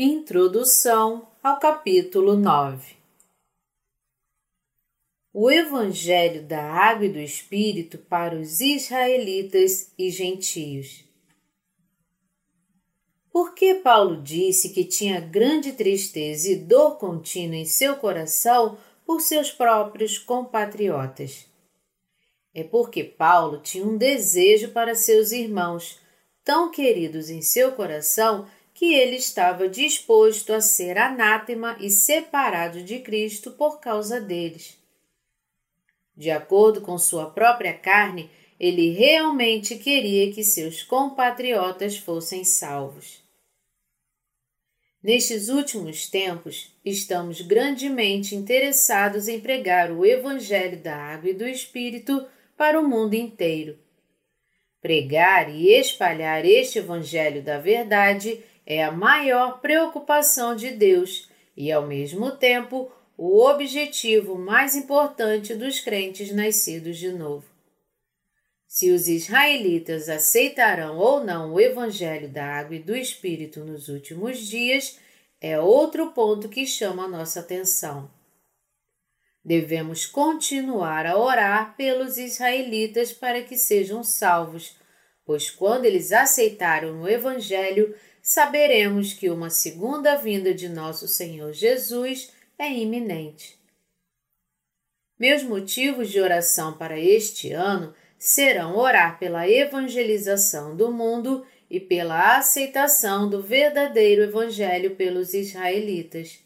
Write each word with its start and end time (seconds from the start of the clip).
Introdução 0.00 1.26
ao 1.42 1.58
capítulo 1.58 2.36
9 2.36 2.94
O 5.34 5.50
Evangelho 5.50 6.44
da 6.44 6.62
Água 6.62 7.06
e 7.06 7.08
do 7.08 7.18
Espírito 7.18 7.98
para 7.98 8.36
os 8.36 8.60
israelitas 8.60 9.92
e 9.98 10.08
gentios. 10.08 11.04
Por 13.32 13.56
que 13.56 13.74
Paulo 13.74 14.22
disse 14.22 14.68
que 14.68 14.84
tinha 14.84 15.18
grande 15.18 15.72
tristeza 15.72 16.48
e 16.48 16.54
dor 16.54 16.96
contínua 16.98 17.56
em 17.56 17.64
seu 17.64 17.96
coração 17.96 18.78
por 19.04 19.20
seus 19.20 19.50
próprios 19.50 20.16
compatriotas? 20.16 21.44
É 22.54 22.62
porque 22.62 23.02
Paulo 23.02 23.60
tinha 23.62 23.84
um 23.84 23.98
desejo 23.98 24.70
para 24.70 24.94
seus 24.94 25.32
irmãos, 25.32 25.98
tão 26.44 26.70
queridos 26.70 27.30
em 27.30 27.42
seu 27.42 27.72
coração 27.72 28.46
que 28.78 28.94
ele 28.94 29.16
estava 29.16 29.68
disposto 29.68 30.52
a 30.52 30.60
ser 30.60 30.96
anátema 30.96 31.76
e 31.80 31.90
separado 31.90 32.80
de 32.80 33.00
Cristo 33.00 33.50
por 33.50 33.80
causa 33.80 34.20
deles. 34.20 34.78
De 36.16 36.30
acordo 36.30 36.80
com 36.80 36.96
sua 36.96 37.28
própria 37.28 37.74
carne, 37.74 38.30
ele 38.58 38.90
realmente 38.90 39.74
queria 39.78 40.32
que 40.32 40.44
seus 40.44 40.84
compatriotas 40.84 41.96
fossem 41.96 42.44
salvos. 42.44 43.20
Nestes 45.02 45.48
últimos 45.48 46.08
tempos, 46.08 46.72
estamos 46.84 47.40
grandemente 47.40 48.36
interessados 48.36 49.26
em 49.26 49.40
pregar 49.40 49.90
o 49.90 50.06
Evangelho 50.06 50.78
da 50.78 50.94
Água 50.94 51.30
e 51.30 51.34
do 51.34 51.48
Espírito 51.48 52.24
para 52.56 52.80
o 52.80 52.88
mundo 52.88 53.14
inteiro. 53.14 53.76
Pregar 54.80 55.52
e 55.52 55.72
espalhar 55.72 56.44
este 56.44 56.78
Evangelho 56.78 57.42
da 57.42 57.58
Verdade 57.58 58.44
é 58.70 58.84
a 58.84 58.92
maior 58.92 59.62
preocupação 59.62 60.54
de 60.54 60.70
Deus 60.70 61.26
e, 61.56 61.72
ao 61.72 61.86
mesmo 61.86 62.32
tempo, 62.32 62.92
o 63.16 63.42
objetivo 63.42 64.36
mais 64.36 64.76
importante 64.76 65.54
dos 65.54 65.80
crentes 65.80 66.30
nascidos 66.30 66.98
de 66.98 67.10
novo. 67.10 67.46
Se 68.66 68.90
os 68.90 69.08
israelitas 69.08 70.10
aceitarão 70.10 70.98
ou 70.98 71.24
não 71.24 71.54
o 71.54 71.60
Evangelho 71.60 72.28
da 72.28 72.44
Água 72.44 72.76
e 72.76 72.78
do 72.78 72.94
Espírito 72.94 73.64
nos 73.64 73.88
últimos 73.88 74.38
dias 74.38 75.00
é 75.40 75.58
outro 75.58 76.10
ponto 76.10 76.46
que 76.46 76.66
chama 76.66 77.04
a 77.04 77.08
nossa 77.08 77.40
atenção. 77.40 78.10
Devemos 79.42 80.04
continuar 80.04 81.06
a 81.06 81.16
orar 81.16 81.74
pelos 81.74 82.18
israelitas 82.18 83.14
para 83.14 83.42
que 83.42 83.56
sejam 83.56 84.04
salvos, 84.04 84.76
pois 85.24 85.50
quando 85.50 85.86
eles 85.86 86.12
aceitaram 86.12 87.00
o 87.00 87.08
Evangelho, 87.08 87.96
saberemos 88.28 89.14
que 89.14 89.30
uma 89.30 89.48
segunda 89.48 90.14
vinda 90.14 90.52
de 90.52 90.68
nosso 90.68 91.08
Senhor 91.08 91.50
Jesus 91.54 92.30
é 92.58 92.70
iminente. 92.70 93.58
Meus 95.18 95.42
motivos 95.42 96.10
de 96.10 96.20
oração 96.20 96.76
para 96.76 97.00
este 97.00 97.52
ano 97.52 97.94
serão 98.18 98.76
orar 98.76 99.18
pela 99.18 99.48
evangelização 99.48 100.76
do 100.76 100.92
mundo 100.92 101.46
e 101.70 101.80
pela 101.80 102.36
aceitação 102.36 103.30
do 103.30 103.40
verdadeiro 103.40 104.24
Evangelho 104.24 104.94
pelos 104.94 105.32
israelitas. 105.32 106.38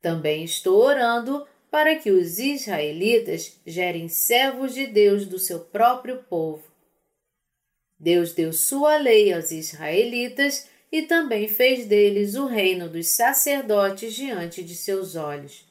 Também 0.00 0.44
estou 0.44 0.80
orando 0.80 1.44
para 1.68 1.96
que 1.96 2.12
os 2.12 2.38
israelitas 2.38 3.58
gerem 3.66 4.06
servos 4.06 4.72
de 4.72 4.86
Deus 4.86 5.26
do 5.26 5.40
seu 5.40 5.58
próprio 5.58 6.22
povo. 6.28 6.62
Deus 7.98 8.32
deu 8.32 8.52
sua 8.52 8.98
lei 8.98 9.32
aos 9.32 9.50
israelitas 9.50 10.75
e 10.96 11.02
também 11.02 11.46
fez 11.46 11.84
deles 11.84 12.36
o 12.36 12.46
reino 12.46 12.88
dos 12.88 13.08
sacerdotes 13.08 14.14
diante 14.14 14.64
de 14.64 14.74
seus 14.74 15.14
olhos. 15.14 15.66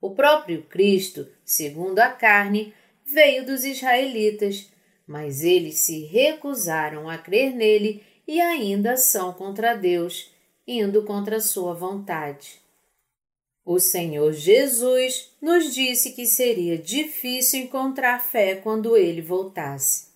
O 0.00 0.14
próprio 0.14 0.62
Cristo, 0.62 1.28
segundo 1.44 1.98
a 1.98 2.08
carne, 2.08 2.72
veio 3.04 3.44
dos 3.44 3.64
israelitas, 3.64 4.70
mas 5.06 5.44
eles 5.44 5.80
se 5.80 6.06
recusaram 6.06 7.06
a 7.06 7.18
crer 7.18 7.54
nele 7.54 8.02
e 8.26 8.40
ainda 8.40 8.96
são 8.96 9.30
contra 9.34 9.74
Deus, 9.74 10.30
indo 10.66 11.02
contra 11.02 11.38
sua 11.38 11.74
vontade. 11.74 12.62
O 13.62 13.78
Senhor 13.78 14.32
Jesus 14.32 15.32
nos 15.38 15.74
disse 15.74 16.12
que 16.12 16.24
seria 16.24 16.78
difícil 16.78 17.60
encontrar 17.60 18.24
fé 18.24 18.54
quando 18.54 18.96
ele 18.96 19.20
voltasse. 19.20 20.09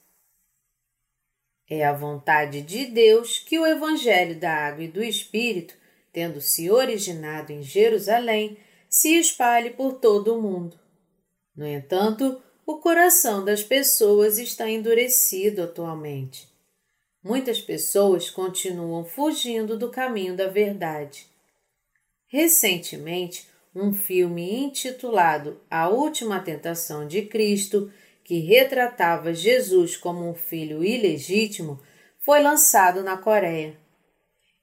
É 1.69 1.84
a 1.84 1.92
vontade 1.92 2.60
de 2.60 2.86
Deus 2.86 3.38
que 3.38 3.58
o 3.58 3.66
Evangelho 3.66 4.38
da 4.38 4.52
Água 4.52 4.84
e 4.84 4.88
do 4.88 5.02
Espírito, 5.02 5.75
tendo 6.12 6.41
se 6.41 6.70
originado 6.70 7.52
em 7.52 7.62
Jerusalém, 7.62 8.58
se 8.88 9.19
espalhe 9.19 9.70
por 9.70 9.94
todo 9.94 10.36
o 10.36 10.42
mundo. 10.42 10.78
No 11.56 11.66
entanto, 11.66 12.41
o 12.66 12.78
coração 12.78 13.44
das 13.44 13.62
pessoas 13.62 14.38
está 14.38 14.69
endurecido 14.69 15.62
atualmente. 15.62 16.48
Muitas 17.22 17.60
pessoas 17.60 18.28
continuam 18.28 19.04
fugindo 19.04 19.78
do 19.78 19.91
caminho 19.91 20.36
da 20.36 20.46
verdade. 20.46 21.26
Recentemente, 22.26 23.48
um 23.75 23.92
filme 23.92 24.54
intitulado 24.54 25.60
A 25.70 25.88
Última 25.88 26.41
Tentação 26.41 27.08
de 27.08 27.22
Cristo 27.22 27.91
que 28.24 28.40
retratava 28.40 29.34
Jesus 29.34 29.96
como 29.96 30.28
um 30.28 30.34
filho 30.34 30.82
ilegítimo, 30.82 31.78
foi 32.18 32.42
lançado 32.42 33.02
na 33.02 33.18
Coreia. 33.18 33.78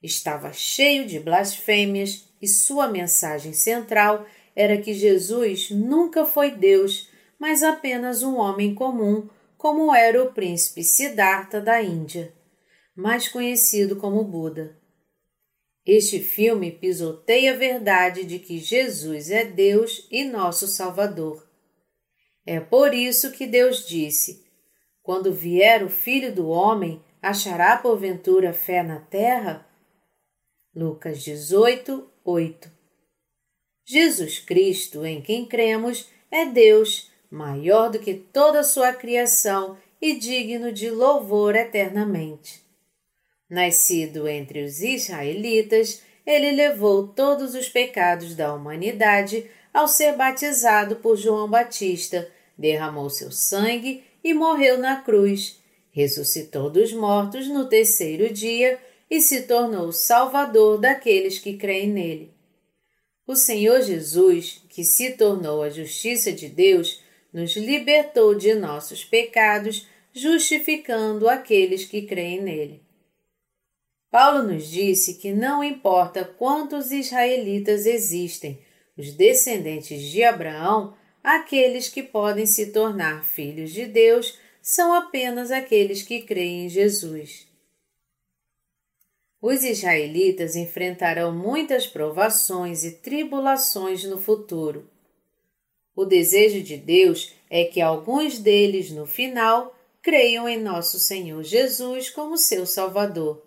Estava 0.02 0.52
cheio 0.52 1.06
de 1.06 1.20
blasfêmias 1.20 2.28
e 2.42 2.48
sua 2.48 2.88
mensagem 2.88 3.52
central 3.52 4.26
era 4.54 4.76
que 4.76 4.92
Jesus 4.92 5.70
nunca 5.70 6.26
foi 6.26 6.50
Deus, 6.50 7.08
mas 7.38 7.62
apenas 7.62 8.24
um 8.24 8.36
homem 8.36 8.74
comum, 8.74 9.28
como 9.56 9.94
era 9.94 10.22
o 10.22 10.32
príncipe 10.32 10.82
Siddhartha 10.82 11.60
da 11.60 11.80
Índia, 11.80 12.34
mais 12.96 13.28
conhecido 13.28 13.94
como 13.94 14.24
Buda. 14.24 14.76
Este 15.86 16.18
filme 16.18 16.72
pisoteia 16.72 17.52
a 17.52 17.56
verdade 17.56 18.24
de 18.24 18.40
que 18.40 18.58
Jesus 18.58 19.30
é 19.30 19.44
Deus 19.44 20.06
e 20.10 20.24
nosso 20.24 20.66
Salvador. 20.66 21.51
É 22.44 22.58
por 22.58 22.92
isso 22.92 23.30
que 23.30 23.46
Deus 23.46 23.86
disse: 23.86 24.44
Quando 25.02 25.32
vier 25.32 25.82
o 25.84 25.88
Filho 25.88 26.34
do 26.34 26.48
Homem, 26.48 27.02
achará 27.20 27.76
porventura 27.76 28.52
fé 28.52 28.82
na 28.82 28.98
terra? 28.98 29.66
Lucas 30.74 31.22
18, 31.22 32.10
8 32.24 32.70
Jesus 33.84 34.38
Cristo, 34.38 35.04
em 35.04 35.20
quem 35.20 35.44
cremos, 35.44 36.08
é 36.30 36.46
Deus, 36.46 37.10
maior 37.30 37.90
do 37.90 37.98
que 37.98 38.14
toda 38.14 38.60
a 38.60 38.64
sua 38.64 38.92
criação 38.92 39.76
e 40.00 40.18
digno 40.18 40.72
de 40.72 40.90
louvor 40.90 41.54
eternamente. 41.54 42.62
Nascido 43.50 44.26
entre 44.26 44.64
os 44.64 44.80
israelitas, 44.82 46.02
ele 46.24 46.52
levou 46.52 47.08
todos 47.08 47.54
os 47.54 47.68
pecados 47.68 48.34
da 48.34 48.54
humanidade 48.54 49.50
ao 49.72 49.88
ser 49.88 50.16
batizado 50.16 50.96
por 50.96 51.16
João 51.16 51.48
Batista, 51.48 52.30
derramou 52.56 53.08
seu 53.08 53.30
sangue 53.30 54.04
e 54.22 54.34
morreu 54.34 54.78
na 54.78 55.00
cruz, 55.00 55.60
ressuscitou 55.90 56.70
dos 56.70 56.92
mortos 56.92 57.48
no 57.48 57.68
terceiro 57.68 58.32
dia 58.32 58.78
e 59.10 59.20
se 59.20 59.42
tornou 59.42 59.88
o 59.88 59.92
Salvador 59.92 60.78
daqueles 60.78 61.38
que 61.38 61.56
creem 61.56 61.88
nele. 61.88 62.32
O 63.26 63.36
Senhor 63.36 63.80
Jesus, 63.82 64.62
que 64.68 64.84
se 64.84 65.12
tornou 65.12 65.62
a 65.62 65.70
justiça 65.70 66.32
de 66.32 66.48
Deus, 66.48 67.00
nos 67.32 67.56
libertou 67.56 68.34
de 68.34 68.54
nossos 68.54 69.04
pecados, 69.04 69.86
justificando 70.12 71.28
aqueles 71.28 71.84
que 71.84 72.02
creem 72.02 72.42
nele. 72.42 72.82
Paulo 74.10 74.42
nos 74.42 74.68
disse 74.68 75.14
que 75.14 75.32
não 75.32 75.64
importa 75.64 76.24
quantos 76.24 76.90
israelitas 76.90 77.86
existem, 77.86 78.58
os 78.96 79.12
descendentes 79.12 80.02
de 80.02 80.22
Abraão, 80.22 80.94
aqueles 81.22 81.88
que 81.88 82.02
podem 82.02 82.46
se 82.46 82.72
tornar 82.72 83.24
filhos 83.24 83.72
de 83.72 83.86
Deus, 83.86 84.38
são 84.60 84.92
apenas 84.94 85.50
aqueles 85.50 86.02
que 86.02 86.22
creem 86.22 86.66
em 86.66 86.68
Jesus. 86.68 87.46
Os 89.40 89.64
israelitas 89.64 90.54
enfrentarão 90.54 91.34
muitas 91.34 91.86
provações 91.86 92.84
e 92.84 92.92
tribulações 92.92 94.04
no 94.04 94.20
futuro. 94.20 94.88
O 95.96 96.04
desejo 96.04 96.62
de 96.62 96.76
Deus 96.76 97.34
é 97.50 97.64
que 97.64 97.80
alguns 97.80 98.38
deles, 98.38 98.92
no 98.92 99.04
final, 99.04 99.76
creiam 100.00 100.48
em 100.48 100.60
nosso 100.60 100.98
Senhor 100.98 101.42
Jesus 101.42 102.08
como 102.08 102.38
seu 102.38 102.64
Salvador. 102.64 103.44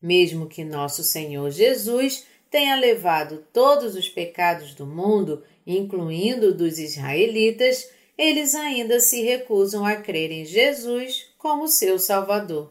Mesmo 0.00 0.48
que 0.48 0.64
nosso 0.64 1.02
Senhor 1.02 1.50
Jesus 1.50 2.24
tenha 2.52 2.76
levado 2.76 3.46
todos 3.50 3.96
os 3.96 4.10
pecados 4.10 4.74
do 4.74 4.86
mundo, 4.86 5.42
incluindo 5.66 6.54
dos 6.54 6.78
israelitas, 6.78 7.90
eles 8.16 8.54
ainda 8.54 9.00
se 9.00 9.22
recusam 9.22 9.86
a 9.86 9.96
crer 9.96 10.30
em 10.30 10.44
Jesus 10.44 11.32
como 11.38 11.66
seu 11.66 11.98
Salvador. 11.98 12.70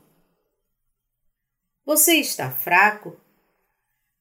Você 1.84 2.18
está 2.18 2.52
fraco? 2.52 3.20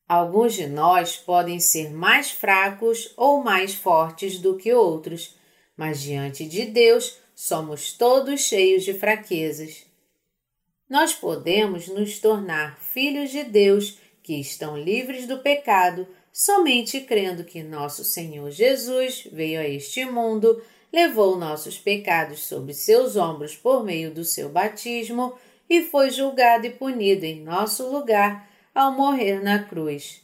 Alguns 0.09 0.55
de 0.55 0.67
nós 0.67 1.19
podem 1.19 1.61
ser 1.61 1.91
mais 1.91 2.31
fracos 2.31 3.13
ou 3.15 3.45
mais 3.45 3.75
fortes 3.75 4.39
do 4.39 4.57
que 4.57 4.73
outros, 4.73 5.37
mas 5.77 6.01
diante 6.01 6.47
de 6.47 6.65
Deus 6.65 7.19
somos 7.35 7.93
todos 7.93 8.41
cheios 8.41 8.83
de 8.83 8.95
fraquezas. 8.95 9.85
Nós 10.89 11.13
podemos 11.13 11.87
nos 11.87 12.19
tornar 12.19 12.81
filhos 12.81 13.31
de 13.31 13.45
Deus 13.45 14.00
que 14.31 14.39
estão 14.39 14.79
livres 14.79 15.27
do 15.27 15.39
pecado 15.39 16.07
somente 16.33 17.01
crendo 17.01 17.43
que 17.43 17.65
nosso 17.65 18.05
Senhor 18.05 18.49
Jesus 18.53 19.27
veio 19.33 19.59
a 19.59 19.67
este 19.67 20.05
mundo, 20.05 20.63
levou 20.93 21.37
nossos 21.37 21.81
pecados 21.81 22.47
sobre 22.47 22.73
seus 22.73 23.17
ombros 23.17 23.57
por 23.57 23.83
meio 23.83 24.15
do 24.15 24.23
seu 24.25 24.49
batismo 24.49 25.37
e 25.69 25.83
foi 25.83 26.13
julgado 26.13 26.65
e 26.65 26.71
punido 26.71 27.25
em 27.25 27.43
nosso 27.43 27.91
lugar 27.91 28.49
ao 28.73 28.93
morrer 28.93 29.43
na 29.43 29.65
cruz. 29.65 30.23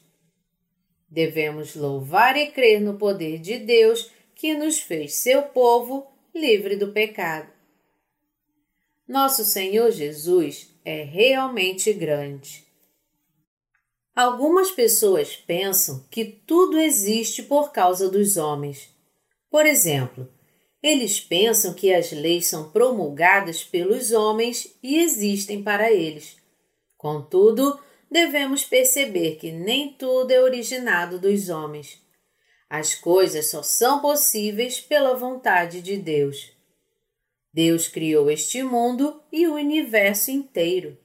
Devemos 1.10 1.74
louvar 1.74 2.36
e 2.36 2.52
crer 2.52 2.80
no 2.80 2.96
poder 2.96 3.40
de 3.40 3.58
Deus 3.58 4.12
que 4.36 4.54
nos 4.54 4.78
fez 4.78 5.14
seu 5.14 5.42
povo 5.42 6.06
livre 6.32 6.76
do 6.76 6.92
pecado. 6.92 7.50
Nosso 9.08 9.44
Senhor 9.44 9.90
Jesus 9.90 10.72
é 10.84 11.02
realmente 11.02 11.92
grande. 11.92 12.65
Algumas 14.16 14.70
pessoas 14.70 15.36
pensam 15.36 16.02
que 16.10 16.24
tudo 16.24 16.78
existe 16.78 17.42
por 17.42 17.70
causa 17.70 18.08
dos 18.08 18.38
homens. 18.38 18.88
Por 19.50 19.66
exemplo, 19.66 20.26
eles 20.82 21.20
pensam 21.20 21.74
que 21.74 21.92
as 21.92 22.12
leis 22.12 22.46
são 22.46 22.70
promulgadas 22.70 23.62
pelos 23.62 24.12
homens 24.12 24.74
e 24.82 25.00
existem 25.00 25.62
para 25.62 25.92
eles. 25.92 26.38
Contudo, 26.96 27.78
devemos 28.10 28.64
perceber 28.64 29.36
que 29.36 29.52
nem 29.52 29.92
tudo 29.92 30.30
é 30.30 30.40
originado 30.40 31.18
dos 31.18 31.50
homens. 31.50 32.00
As 32.70 32.94
coisas 32.94 33.50
só 33.50 33.62
são 33.62 34.00
possíveis 34.00 34.80
pela 34.80 35.14
vontade 35.14 35.82
de 35.82 35.98
Deus. 35.98 36.52
Deus 37.52 37.86
criou 37.86 38.30
este 38.30 38.62
mundo 38.62 39.22
e 39.30 39.46
o 39.46 39.56
universo 39.56 40.30
inteiro. 40.30 40.96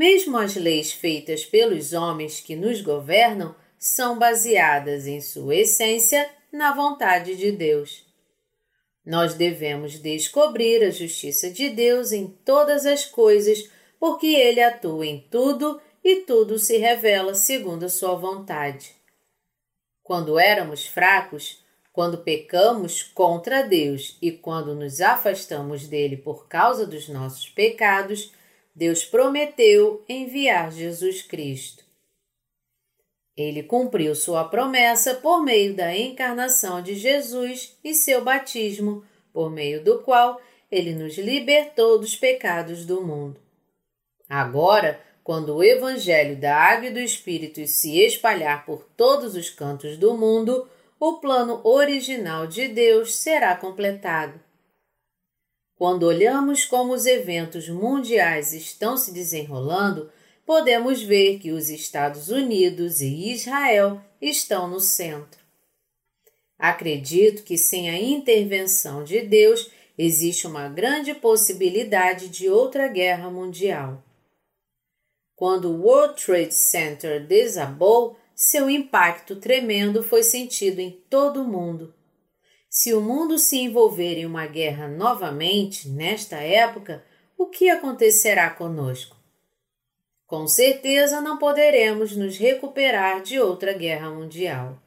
Mesmo 0.00 0.38
as 0.38 0.56
leis 0.56 0.92
feitas 0.92 1.44
pelos 1.44 1.92
homens 1.92 2.40
que 2.40 2.56
nos 2.56 2.80
governam 2.80 3.54
são 3.78 4.18
baseadas, 4.18 5.06
em 5.06 5.20
sua 5.20 5.56
essência, 5.56 6.26
na 6.50 6.72
vontade 6.74 7.36
de 7.36 7.52
Deus. 7.52 8.06
Nós 9.04 9.34
devemos 9.34 9.98
descobrir 9.98 10.82
a 10.82 10.90
justiça 10.90 11.50
de 11.50 11.68
Deus 11.68 12.12
em 12.12 12.28
todas 12.28 12.86
as 12.86 13.04
coisas, 13.04 13.68
porque 13.98 14.28
Ele 14.28 14.62
atua 14.62 15.04
em 15.04 15.20
tudo 15.30 15.78
e 16.02 16.22
tudo 16.22 16.58
se 16.58 16.78
revela 16.78 17.34
segundo 17.34 17.84
a 17.84 17.90
Sua 17.90 18.14
vontade. 18.14 18.96
Quando 20.02 20.38
éramos 20.38 20.86
fracos, 20.86 21.62
quando 21.92 22.16
pecamos 22.16 23.02
contra 23.02 23.60
Deus 23.60 24.16
e 24.22 24.32
quando 24.32 24.74
nos 24.74 25.02
afastamos 25.02 25.86
dele 25.86 26.16
por 26.16 26.48
causa 26.48 26.86
dos 26.86 27.06
nossos 27.06 27.50
pecados, 27.50 28.32
Deus 28.74 29.04
prometeu 29.04 30.04
enviar 30.08 30.72
Jesus 30.72 31.22
Cristo. 31.22 31.84
Ele 33.36 33.62
cumpriu 33.62 34.14
sua 34.14 34.44
promessa 34.44 35.14
por 35.14 35.42
meio 35.42 35.74
da 35.74 35.96
encarnação 35.96 36.82
de 36.82 36.94
Jesus 36.94 37.76
e 37.82 37.94
seu 37.94 38.22
batismo, 38.22 39.04
por 39.32 39.50
meio 39.50 39.82
do 39.82 40.02
qual 40.02 40.40
ele 40.70 40.94
nos 40.94 41.16
libertou 41.16 41.98
dos 41.98 42.14
pecados 42.14 42.84
do 42.84 43.02
mundo. 43.02 43.40
Agora, 44.28 45.00
quando 45.24 45.56
o 45.56 45.64
Evangelho 45.64 46.36
da 46.36 46.56
Água 46.56 46.88
e 46.88 46.92
do 46.92 47.00
Espírito 47.00 47.66
se 47.66 47.98
espalhar 48.00 48.64
por 48.64 48.84
todos 48.96 49.34
os 49.34 49.50
cantos 49.50 49.96
do 49.96 50.16
mundo, 50.16 50.68
o 50.98 51.18
plano 51.18 51.60
original 51.64 52.46
de 52.46 52.68
Deus 52.68 53.16
será 53.16 53.56
completado. 53.56 54.40
Quando 55.80 56.02
olhamos 56.02 56.66
como 56.66 56.92
os 56.92 57.06
eventos 57.06 57.66
mundiais 57.66 58.52
estão 58.52 58.98
se 58.98 59.14
desenrolando, 59.14 60.12
podemos 60.44 61.02
ver 61.02 61.38
que 61.38 61.52
os 61.52 61.70
Estados 61.70 62.28
Unidos 62.28 63.00
e 63.00 63.32
Israel 63.32 63.98
estão 64.20 64.68
no 64.68 64.78
centro. 64.78 65.40
Acredito 66.58 67.42
que 67.42 67.56
sem 67.56 67.88
a 67.88 67.98
intervenção 67.98 69.02
de 69.02 69.22
Deus 69.22 69.70
existe 69.96 70.46
uma 70.46 70.68
grande 70.68 71.14
possibilidade 71.14 72.28
de 72.28 72.50
outra 72.50 72.86
guerra 72.86 73.30
mundial. 73.30 74.04
Quando 75.34 75.70
o 75.70 75.80
World 75.80 76.22
Trade 76.22 76.52
Center 76.52 77.26
desabou, 77.26 78.18
seu 78.34 78.68
impacto 78.68 79.36
tremendo 79.36 80.02
foi 80.02 80.22
sentido 80.22 80.78
em 80.78 80.90
todo 81.08 81.40
o 81.40 81.48
mundo. 81.48 81.94
Se 82.72 82.94
o 82.94 83.00
mundo 83.00 83.36
se 83.36 83.58
envolver 83.58 84.16
em 84.16 84.24
uma 84.24 84.46
guerra 84.46 84.86
novamente, 84.86 85.88
nesta 85.88 86.36
época, 86.36 87.04
o 87.36 87.46
que 87.46 87.68
acontecerá 87.68 88.48
conosco? 88.48 89.16
Com 90.24 90.46
certeza 90.46 91.20
não 91.20 91.36
poderemos 91.36 92.14
nos 92.14 92.38
recuperar 92.38 93.22
de 93.22 93.40
outra 93.40 93.72
guerra 93.72 94.08
mundial. 94.10 94.80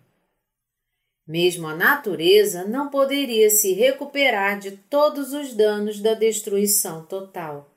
Mesmo 1.27 1.67
a 1.67 1.75
natureza 1.75 2.63
não 2.63 2.89
poderia 2.89 3.49
se 3.49 3.73
recuperar 3.73 4.59
de 4.59 4.71
todos 4.71 5.33
os 5.33 5.53
danos 5.53 5.99
da 5.99 6.13
destruição 6.13 7.05
total. 7.05 7.69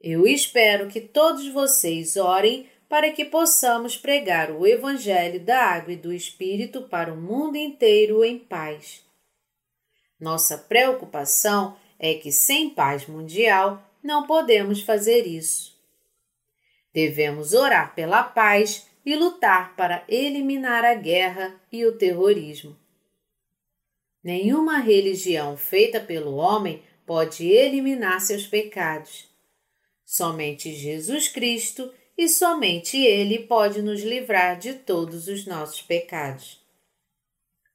Eu 0.00 0.26
espero 0.26 0.88
que 0.88 1.00
todos 1.00 1.46
vocês 1.48 2.16
orem 2.16 2.68
para 2.88 3.12
que 3.12 3.24
possamos 3.24 3.96
pregar 3.96 4.50
o 4.50 4.66
Evangelho 4.66 5.40
da 5.40 5.62
Água 5.62 5.92
e 5.92 5.96
do 5.96 6.12
Espírito 6.12 6.82
para 6.82 7.12
o 7.12 7.16
mundo 7.16 7.56
inteiro 7.56 8.24
em 8.24 8.38
paz. 8.38 9.04
Nossa 10.18 10.56
preocupação 10.56 11.76
é 11.98 12.14
que 12.14 12.32
sem 12.32 12.70
paz 12.70 13.06
mundial 13.06 13.82
não 14.02 14.26
podemos 14.26 14.80
fazer 14.80 15.26
isso. 15.26 15.76
Devemos 16.92 17.52
orar 17.52 17.94
pela 17.94 18.22
paz 18.22 18.86
e 19.04 19.14
lutar 19.14 19.76
para 19.76 20.04
eliminar 20.08 20.84
a 20.84 20.94
guerra 20.94 21.54
e 21.70 21.84
o 21.84 21.96
terrorismo. 21.96 22.76
Nenhuma 24.22 24.78
religião 24.78 25.56
feita 25.56 26.00
pelo 26.00 26.36
homem 26.36 26.82
pode 27.06 27.46
eliminar 27.46 28.20
seus 28.20 28.46
pecados. 28.46 29.28
Somente 30.04 30.74
Jesus 30.74 31.28
Cristo 31.28 31.92
e 32.18 32.28
somente 32.28 32.98
Ele 32.98 33.38
pode 33.38 33.80
nos 33.80 34.02
livrar 34.02 34.58
de 34.58 34.74
todos 34.74 35.28
os 35.28 35.46
nossos 35.46 35.80
pecados. 35.80 36.60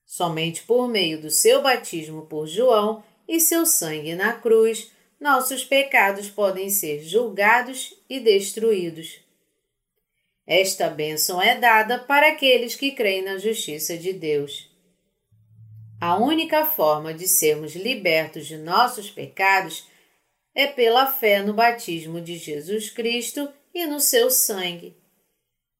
Somente 0.05 0.63
por 0.63 0.89
meio 0.89 1.21
do 1.21 1.31
seu 1.31 1.61
batismo 1.61 2.25
por 2.25 2.45
João 2.45 3.01
e 3.25 3.39
seu 3.39 3.65
sangue 3.65 4.13
na 4.15 4.33
cruz, 4.33 4.91
nossos 5.17 5.63
pecados 5.63 6.29
podem 6.29 6.69
ser 6.69 7.01
julgados 7.01 7.93
e 8.09 8.19
destruídos. 8.19 9.21
Esta 10.45 10.89
bênção 10.89 11.41
é 11.41 11.57
dada 11.57 11.97
para 11.99 12.27
aqueles 12.27 12.75
que 12.75 12.91
creem 12.91 13.23
na 13.23 13.37
justiça 13.37 13.97
de 13.97 14.11
Deus. 14.11 14.69
A 16.01 16.17
única 16.17 16.65
forma 16.65 17.13
de 17.13 17.29
sermos 17.29 17.75
libertos 17.75 18.45
de 18.45 18.57
nossos 18.57 19.09
pecados 19.09 19.87
é 20.53 20.67
pela 20.67 21.07
fé 21.07 21.41
no 21.41 21.53
batismo 21.53 22.19
de 22.19 22.37
Jesus 22.37 22.89
Cristo 22.89 23.49
e 23.73 23.85
no 23.85 23.99
seu 23.99 24.29
sangue. 24.29 24.95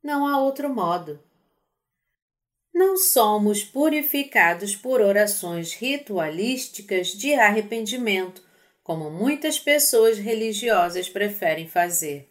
Não 0.03 0.25
há 0.25 0.41
outro 0.41 0.67
modo. 0.69 1.21
Não 2.73 2.97
somos 2.97 3.63
purificados 3.63 4.75
por 4.75 4.99
orações 4.99 5.73
ritualísticas 5.73 7.09
de 7.09 7.35
arrependimento, 7.35 8.41
como 8.83 9.11
muitas 9.11 9.59
pessoas 9.59 10.17
religiosas 10.17 11.07
preferem 11.07 11.67
fazer. 11.67 12.27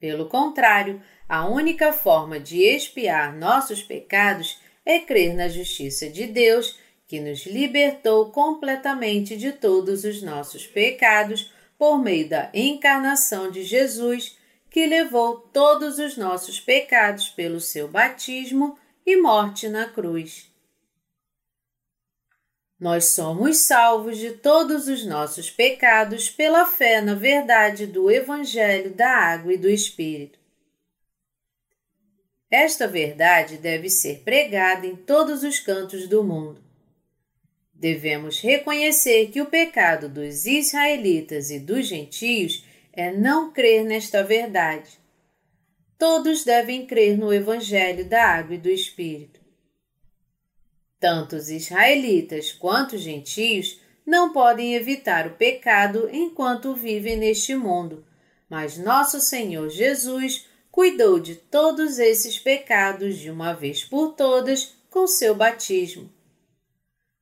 Pelo 0.00 0.26
contrário, 0.28 1.02
a 1.28 1.46
única 1.46 1.92
forma 1.92 2.40
de 2.40 2.62
expiar 2.62 3.36
nossos 3.36 3.82
pecados 3.82 4.58
é 4.86 4.98
crer 5.00 5.34
na 5.34 5.48
justiça 5.48 6.08
de 6.08 6.26
Deus, 6.26 6.78
que 7.06 7.20
nos 7.20 7.44
libertou 7.44 8.30
completamente 8.30 9.36
de 9.36 9.52
todos 9.52 10.04
os 10.04 10.22
nossos 10.22 10.66
pecados 10.66 11.52
por 11.78 11.98
meio 11.98 12.28
da 12.28 12.50
encarnação 12.54 13.50
de 13.50 13.62
Jesus 13.62 14.37
que 14.70 14.86
levou 14.86 15.38
todos 15.52 15.98
os 15.98 16.16
nossos 16.16 16.60
pecados 16.60 17.28
pelo 17.28 17.60
seu 17.60 17.88
batismo 17.88 18.78
e 19.04 19.16
morte 19.16 19.68
na 19.68 19.88
cruz. 19.88 20.48
Nós 22.78 23.06
somos 23.06 23.58
salvos 23.58 24.18
de 24.18 24.32
todos 24.32 24.86
os 24.86 25.04
nossos 25.04 25.50
pecados 25.50 26.30
pela 26.30 26.64
fé 26.64 27.00
na 27.00 27.14
verdade 27.14 27.86
do 27.86 28.10
Evangelho 28.10 28.94
da 28.94 29.10
Água 29.10 29.52
e 29.52 29.56
do 29.56 29.68
Espírito. 29.68 30.38
Esta 32.50 32.86
verdade 32.86 33.56
deve 33.58 33.90
ser 33.90 34.20
pregada 34.20 34.86
em 34.86 34.94
todos 34.94 35.42
os 35.42 35.58
cantos 35.58 36.06
do 36.06 36.22
mundo. 36.22 36.62
Devemos 37.74 38.40
reconhecer 38.40 39.28
que 39.30 39.40
o 39.40 39.46
pecado 39.46 40.08
dos 40.08 40.46
israelitas 40.46 41.50
e 41.50 41.58
dos 41.58 41.86
gentios 41.86 42.64
é 42.98 43.12
não 43.12 43.52
crer 43.52 43.84
nesta 43.84 44.24
verdade. 44.24 44.98
todos 45.96 46.44
devem 46.44 46.84
crer 46.84 47.16
no 47.16 47.32
Evangelho 47.32 48.04
da 48.04 48.24
Água 48.24 48.56
e 48.56 48.58
do 48.58 48.68
Espírito. 48.68 49.40
Tanto 50.98 51.36
os 51.36 51.48
israelitas 51.48 52.50
quanto 52.50 52.96
os 52.96 53.02
gentios 53.02 53.80
não 54.04 54.32
podem 54.32 54.74
evitar 54.74 55.28
o 55.28 55.36
pecado 55.36 56.08
enquanto 56.12 56.74
vivem 56.74 57.16
neste 57.16 57.54
mundo, 57.54 58.04
mas 58.50 58.76
nosso 58.76 59.20
Senhor 59.20 59.68
Jesus 59.70 60.48
cuidou 60.68 61.20
de 61.20 61.36
todos 61.36 62.00
esses 62.00 62.36
pecados 62.36 63.16
de 63.16 63.30
uma 63.30 63.52
vez 63.52 63.84
por 63.84 64.14
todas 64.14 64.74
com 64.90 65.06
seu 65.06 65.36
batismo. 65.36 66.10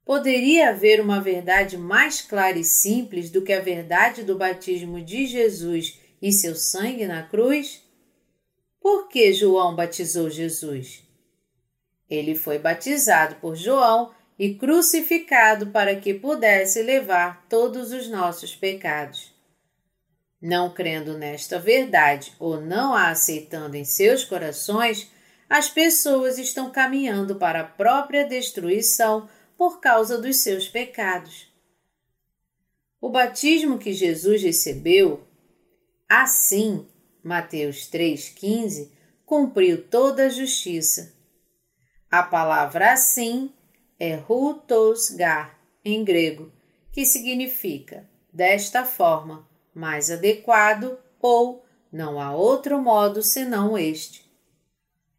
Poderia 0.06 0.70
haver 0.70 1.00
uma 1.00 1.20
verdade 1.20 1.76
mais 1.76 2.22
clara 2.22 2.56
e 2.56 2.62
simples 2.62 3.28
do 3.28 3.42
que 3.42 3.52
a 3.52 3.60
verdade 3.60 4.22
do 4.22 4.38
batismo 4.38 5.02
de 5.02 5.26
Jesus 5.26 5.98
e 6.22 6.30
seu 6.30 6.54
sangue 6.54 7.08
na 7.08 7.24
cruz? 7.24 7.82
Por 8.80 9.08
que 9.08 9.32
João 9.32 9.74
batizou 9.74 10.30
Jesus? 10.30 11.02
Ele 12.08 12.36
foi 12.36 12.56
batizado 12.56 13.34
por 13.40 13.56
João 13.56 14.14
e 14.38 14.54
crucificado 14.54 15.72
para 15.72 15.96
que 15.96 16.14
pudesse 16.14 16.82
levar 16.82 17.44
todos 17.48 17.90
os 17.90 18.08
nossos 18.08 18.54
pecados. 18.54 19.34
Não 20.40 20.72
crendo 20.72 21.18
nesta 21.18 21.58
verdade 21.58 22.32
ou 22.38 22.60
não 22.60 22.94
a 22.94 23.08
aceitando 23.08 23.76
em 23.76 23.84
seus 23.84 24.24
corações, 24.24 25.10
as 25.50 25.68
pessoas 25.68 26.38
estão 26.38 26.70
caminhando 26.70 27.34
para 27.34 27.62
a 27.62 27.64
própria 27.64 28.24
destruição 28.24 29.28
por 29.56 29.80
causa 29.80 30.18
dos 30.18 30.38
seus 30.38 30.68
pecados. 30.68 31.52
O 33.00 33.08
batismo 33.08 33.78
que 33.78 33.92
Jesus 33.92 34.42
recebeu, 34.42 35.26
assim, 36.08 36.86
Mateus 37.22 37.88
3,15, 37.90 38.90
cumpriu 39.24 39.82
toda 39.82 40.26
a 40.26 40.28
justiça. 40.28 41.14
A 42.10 42.22
palavra 42.22 42.92
assim 42.92 43.52
é 43.98 44.18
hutosgar, 44.28 45.58
em 45.84 46.04
grego, 46.04 46.52
que 46.92 47.04
significa 47.04 48.08
desta 48.32 48.84
forma, 48.84 49.48
mais 49.74 50.10
adequado 50.10 50.98
ou 51.20 51.64
não 51.92 52.20
há 52.20 52.34
outro 52.34 52.80
modo 52.80 53.22
senão 53.22 53.78
este. 53.78 54.25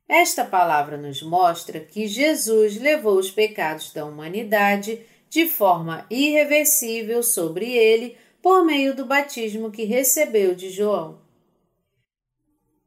Esta 0.07 0.45
palavra 0.45 0.95
nos 0.95 1.21
mostra 1.21 1.81
que 1.81 2.07
Jesus 2.07 2.77
levou 2.77 3.17
os 3.17 3.29
pecados 3.29 3.91
da 3.91 4.05
humanidade 4.05 5.01
de 5.29 5.47
forma 5.47 6.05
irreversível 6.09 7.21
sobre 7.21 7.69
ele 7.69 8.17
por 8.41 8.63
meio 8.63 8.95
do 8.95 9.05
batismo 9.05 9.69
que 9.69 9.83
recebeu 9.83 10.55
de 10.55 10.69
João. 10.69 11.19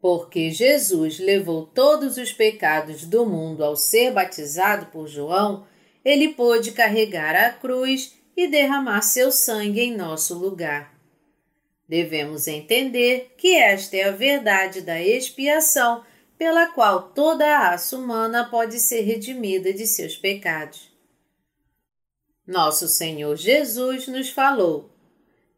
Porque 0.01 0.51
Jesus 0.51 1.19
levou 1.19 1.67
todos 1.67 2.17
os 2.17 2.33
pecados 2.33 3.05
do 3.05 3.27
mundo 3.27 3.63
ao 3.63 3.77
ser 3.77 4.13
batizado 4.13 4.87
por 4.87 5.07
João, 5.07 5.67
ele 6.03 6.29
pôde 6.29 6.73
carregar 6.73 7.37
a 7.37 7.51
cruz 7.51 8.15
e 8.35 8.49
derramar 8.49 9.03
seu 9.03 9.31
sangue 9.31 9.83
em 9.83 9.95
nosso 9.95 10.39
lugar. 10.39 10.99
Devemos 11.87 12.47
entender 12.47 13.35
que 13.37 13.55
esta 13.55 13.97
é 13.97 14.05
a 14.05 14.13
verdade 14.13 14.81
da 14.81 14.99
expiação 14.99 16.03
pela 16.41 16.69
qual 16.69 17.11
toda 17.11 17.45
a 17.45 17.69
raça 17.69 17.95
humana 17.95 18.49
pode 18.49 18.81
ser 18.81 19.03
redimida 19.03 19.75
de 19.75 19.87
seus 19.87 20.17
pecados. 20.17 20.91
Nosso 22.47 22.89
Senhor 22.89 23.37
Jesus 23.37 24.09
nos 24.09 24.31
falou: 24.31 24.91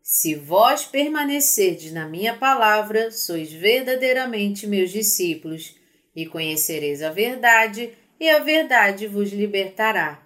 Se 0.02 0.34
vós 0.34 0.84
permanecerdes 0.84 1.92
na 1.92 2.08
minha 2.08 2.36
palavra, 2.36 3.12
sois 3.12 3.52
verdadeiramente 3.52 4.66
meus 4.66 4.90
discípulos, 4.90 5.76
e 6.16 6.26
conhecereis 6.26 7.00
a 7.00 7.10
verdade, 7.10 7.92
e 8.18 8.28
a 8.28 8.40
verdade 8.40 9.06
vos 9.06 9.30
libertará. 9.30 10.20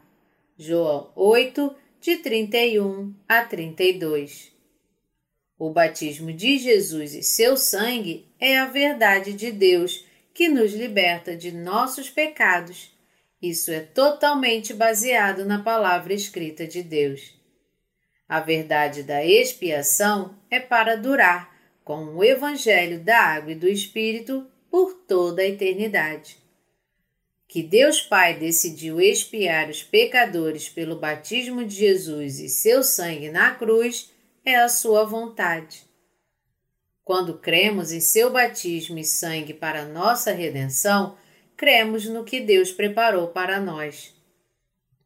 João 0.57 1.13
8, 1.15 1.77
de 2.01 2.17
31 2.17 3.15
a 3.29 3.45
32. 3.45 4.55
O 5.59 5.69
batismo 5.69 6.33
de 6.33 6.57
Jesus 6.57 7.15
e 7.15 7.23
seu 7.23 7.59
sangue 7.59 8.27
é 8.41 8.57
a 8.57 8.65
verdade 8.65 9.35
de 9.35 9.53
Deus 9.53 10.06
que 10.37 10.51
nos 10.51 10.75
liberta 10.75 11.35
de 11.35 11.51
nossos 11.51 12.11
pecados. 12.11 12.95
Isso 13.41 13.71
é 13.71 13.81
totalmente 13.81 14.75
baseado 14.75 15.47
na 15.47 15.63
palavra 15.63 16.13
escrita 16.13 16.67
de 16.67 16.83
Deus. 16.83 17.35
A 18.29 18.39
verdade 18.39 19.03
da 19.03 19.25
expiação 19.25 20.39
é 20.51 20.61
para 20.61 20.95
durar 20.95 21.57
com 21.83 22.15
o 22.15 22.23
Evangelho 22.23 23.03
da 23.03 23.19
Água 23.19 23.53
e 23.53 23.55
do 23.55 23.67
Espírito 23.67 24.47
por 24.71 24.93
toda 25.09 25.41
a 25.41 25.47
eternidade. 25.47 26.37
Que 27.49 27.63
Deus 27.63 28.03
Pai 28.03 28.39
decidiu 28.39 29.01
expiar 29.01 29.71
os 29.71 29.83
pecadores 29.83 30.69
pelo 30.69 30.97
batismo 30.97 31.65
de 31.65 31.77
Jesus 31.77 32.41
e 32.41 32.51
seu 32.51 32.83
sangue 32.83 33.31
na 33.31 33.55
cruz 33.55 34.13
é 34.45 34.57
a 34.57 34.69
sua 34.69 35.03
vontade. 35.03 35.86
Quando 37.07 37.39
cremos 37.39 37.93
em 37.93 38.01
seu 38.01 38.33
batismo 38.33 38.99
e 38.99 39.05
sangue 39.05 39.55
para 39.55 39.85
nossa 39.85 40.33
redenção, 40.33 41.17
cremos 41.57 42.05
no 42.07 42.25
que 42.25 42.41
Deus 42.41 42.73
preparou 42.73 43.29
para 43.29 43.61
nós. 43.61 44.13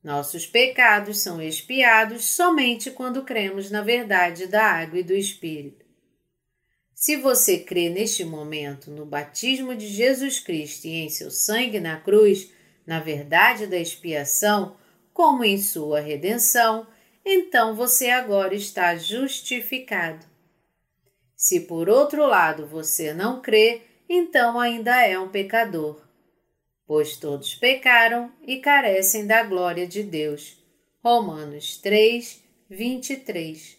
Nossos 0.02 0.47
pecados 0.47 1.19
são 1.19 1.42
expiados 1.42 2.25
somente 2.25 2.90
quando 2.90 3.23
cremos 3.23 3.71
na 3.71 3.83
verdade 3.83 4.47
da 4.47 4.64
água 4.64 5.00
e 5.00 5.02
do 5.02 5.12
Espírito. 5.12 5.85
Se 6.95 7.19
você 7.19 7.59
crê 7.59 7.90
neste 7.90 8.25
momento 8.25 8.90
no 8.90 9.04
batismo 9.04 9.76
de 9.76 9.87
Jesus 9.87 10.40
Cristo 10.40 10.87
e 10.87 11.04
em 11.04 11.11
seu 11.11 11.30
sangue 11.30 11.78
na 11.78 12.00
cruz, 12.00 12.50
na 12.87 12.99
verdade 12.99 13.66
da 13.66 13.76
expiação, 13.76 14.75
como 15.12 15.45
em 15.45 15.59
sua 15.59 16.00
redenção, 16.00 16.87
então 17.23 17.76
você 17.76 18.09
agora 18.09 18.54
está 18.54 18.97
justificado. 18.97 20.29
Se 21.40 21.61
por 21.61 21.88
outro 21.88 22.26
lado 22.26 22.66
você 22.66 23.14
não 23.14 23.40
crê, 23.40 23.80
então 24.06 24.61
ainda 24.61 25.00
é 25.06 25.18
um 25.18 25.30
pecador. 25.30 25.99
Pois 26.87 27.16
todos 27.16 27.54
pecaram 27.54 28.30
e 28.47 28.59
carecem 28.59 29.26
da 29.26 29.42
glória 29.42 29.87
de 29.87 30.02
Deus. 30.02 30.62
Romanos 31.02 31.78
3, 31.78 32.44
23. 32.68 33.78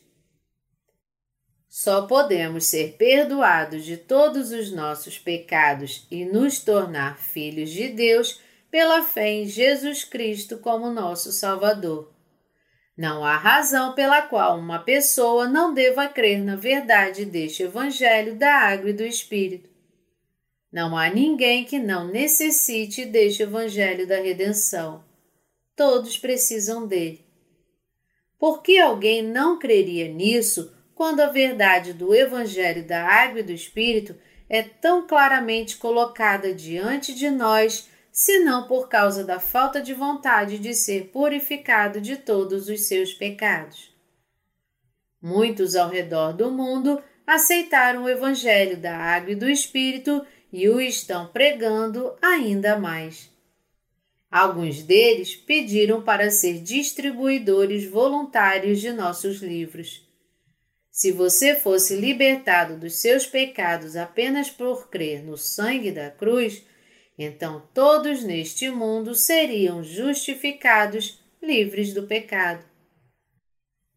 Só 1.69 2.07
podemos 2.07 2.65
ser 2.65 2.97
perdoados 2.97 3.85
de 3.85 3.95
todos 3.95 4.51
os 4.51 4.71
nossos 4.71 5.19
pecados 5.19 6.07
e 6.09 6.25
nos 6.25 6.61
tornar 6.61 7.19
filhos 7.19 7.69
de 7.69 7.89
Deus 7.89 8.41
pela 8.71 9.03
fé 9.03 9.29
em 9.29 9.45
Jesus 9.45 10.03
Cristo 10.03 10.57
como 10.57 10.89
nosso 10.89 11.31
Salvador. 11.31 12.11
Não 13.01 13.25
há 13.25 13.35
razão 13.35 13.95
pela 13.95 14.21
qual 14.21 14.59
uma 14.59 14.77
pessoa 14.77 15.47
não 15.47 15.73
deva 15.73 16.07
crer 16.07 16.37
na 16.43 16.55
verdade 16.55 17.25
deste 17.25 17.63
Evangelho 17.63 18.35
da 18.35 18.53
água 18.53 18.91
e 18.91 18.93
do 18.93 19.03
Espírito. 19.03 19.67
Não 20.71 20.95
há 20.95 21.09
ninguém 21.09 21.65
que 21.65 21.79
não 21.79 22.07
necessite 22.07 23.03
deste 23.03 23.41
Evangelho 23.41 24.05
da 24.05 24.17
redenção. 24.17 25.03
Todos 25.75 26.15
precisam 26.15 26.85
dele. 26.85 27.25
Por 28.37 28.61
que 28.61 28.77
alguém 28.77 29.23
não 29.23 29.57
creria 29.57 30.07
nisso 30.07 30.71
quando 30.93 31.21
a 31.21 31.27
verdade 31.31 31.93
do 31.93 32.13
Evangelho 32.13 32.85
da 32.85 33.03
água 33.03 33.39
e 33.39 33.43
do 33.43 33.51
Espírito 33.51 34.15
é 34.47 34.61
tão 34.61 35.07
claramente 35.07 35.77
colocada 35.77 36.53
diante 36.53 37.15
de 37.15 37.31
nós 37.31 37.89
senão 38.11 38.67
por 38.67 38.89
causa 38.89 39.23
da 39.23 39.39
falta 39.39 39.81
de 39.81 39.93
vontade 39.93 40.59
de 40.59 40.73
ser 40.73 41.07
purificado 41.07 42.01
de 42.01 42.17
todos 42.17 42.67
os 42.67 42.87
seus 42.87 43.13
pecados. 43.13 43.95
Muitos 45.21 45.75
ao 45.75 45.89
redor 45.89 46.33
do 46.33 46.51
mundo 46.51 47.01
aceitaram 47.25 48.03
o 48.03 48.09
Evangelho 48.09 48.75
da 48.75 48.97
Água 48.97 49.31
e 49.31 49.35
do 49.35 49.49
Espírito 49.49 50.25
e 50.51 50.67
o 50.67 50.81
estão 50.81 51.27
pregando 51.27 52.13
ainda 52.21 52.77
mais. 52.77 53.31
Alguns 54.29 54.81
deles 54.81 55.35
pediram 55.35 56.01
para 56.01 56.31
ser 56.31 56.59
distribuidores 56.59 57.85
voluntários 57.85 58.79
de 58.79 58.91
nossos 58.91 59.41
livros. 59.41 60.07
Se 60.89 61.11
você 61.11 61.55
fosse 61.55 61.95
libertado 61.95 62.77
dos 62.77 62.95
seus 62.95 63.25
pecados 63.25 63.95
apenas 63.95 64.49
por 64.49 64.89
crer 64.89 65.23
no 65.23 65.37
sangue 65.37 65.91
da 65.91 66.09
cruz, 66.09 66.63
então 67.23 67.67
todos 67.73 68.23
neste 68.23 68.69
mundo 68.69 69.13
seriam 69.15 69.83
justificados, 69.83 71.19
livres 71.41 71.93
do 71.93 72.03
pecado. 72.03 72.63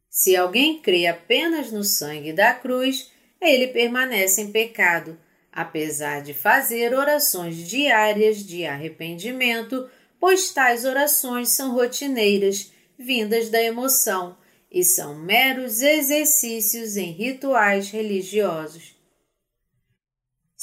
Se 0.09 0.37
alguém 0.37 0.79
crê 0.81 1.07
apenas 1.07 1.73
no 1.73 1.83
sangue 1.83 2.33
da 2.33 2.55
cruz, 2.55 3.11
ele 3.41 3.69
permanece 3.69 4.41
em 4.41 4.53
pecado, 4.53 5.19
apesar 5.53 6.23
de 6.23 6.33
fazer 6.33 6.95
orações 6.95 7.57
diárias 7.69 8.39
de 8.45 8.65
arrependimento, 8.65 9.89
pois 10.19 10.51
tais 10.51 10.85
orações 10.85 11.51
são 11.51 11.75
rotineiras, 11.75 12.73
vindas 12.99 13.51
da 13.51 13.63
emoção, 13.63 14.37
e 14.71 14.83
são 14.83 15.15
meros 15.15 15.83
exercícios 15.83 16.97
em 16.97 17.13
rituais 17.13 17.91
religiosos. 17.91 18.95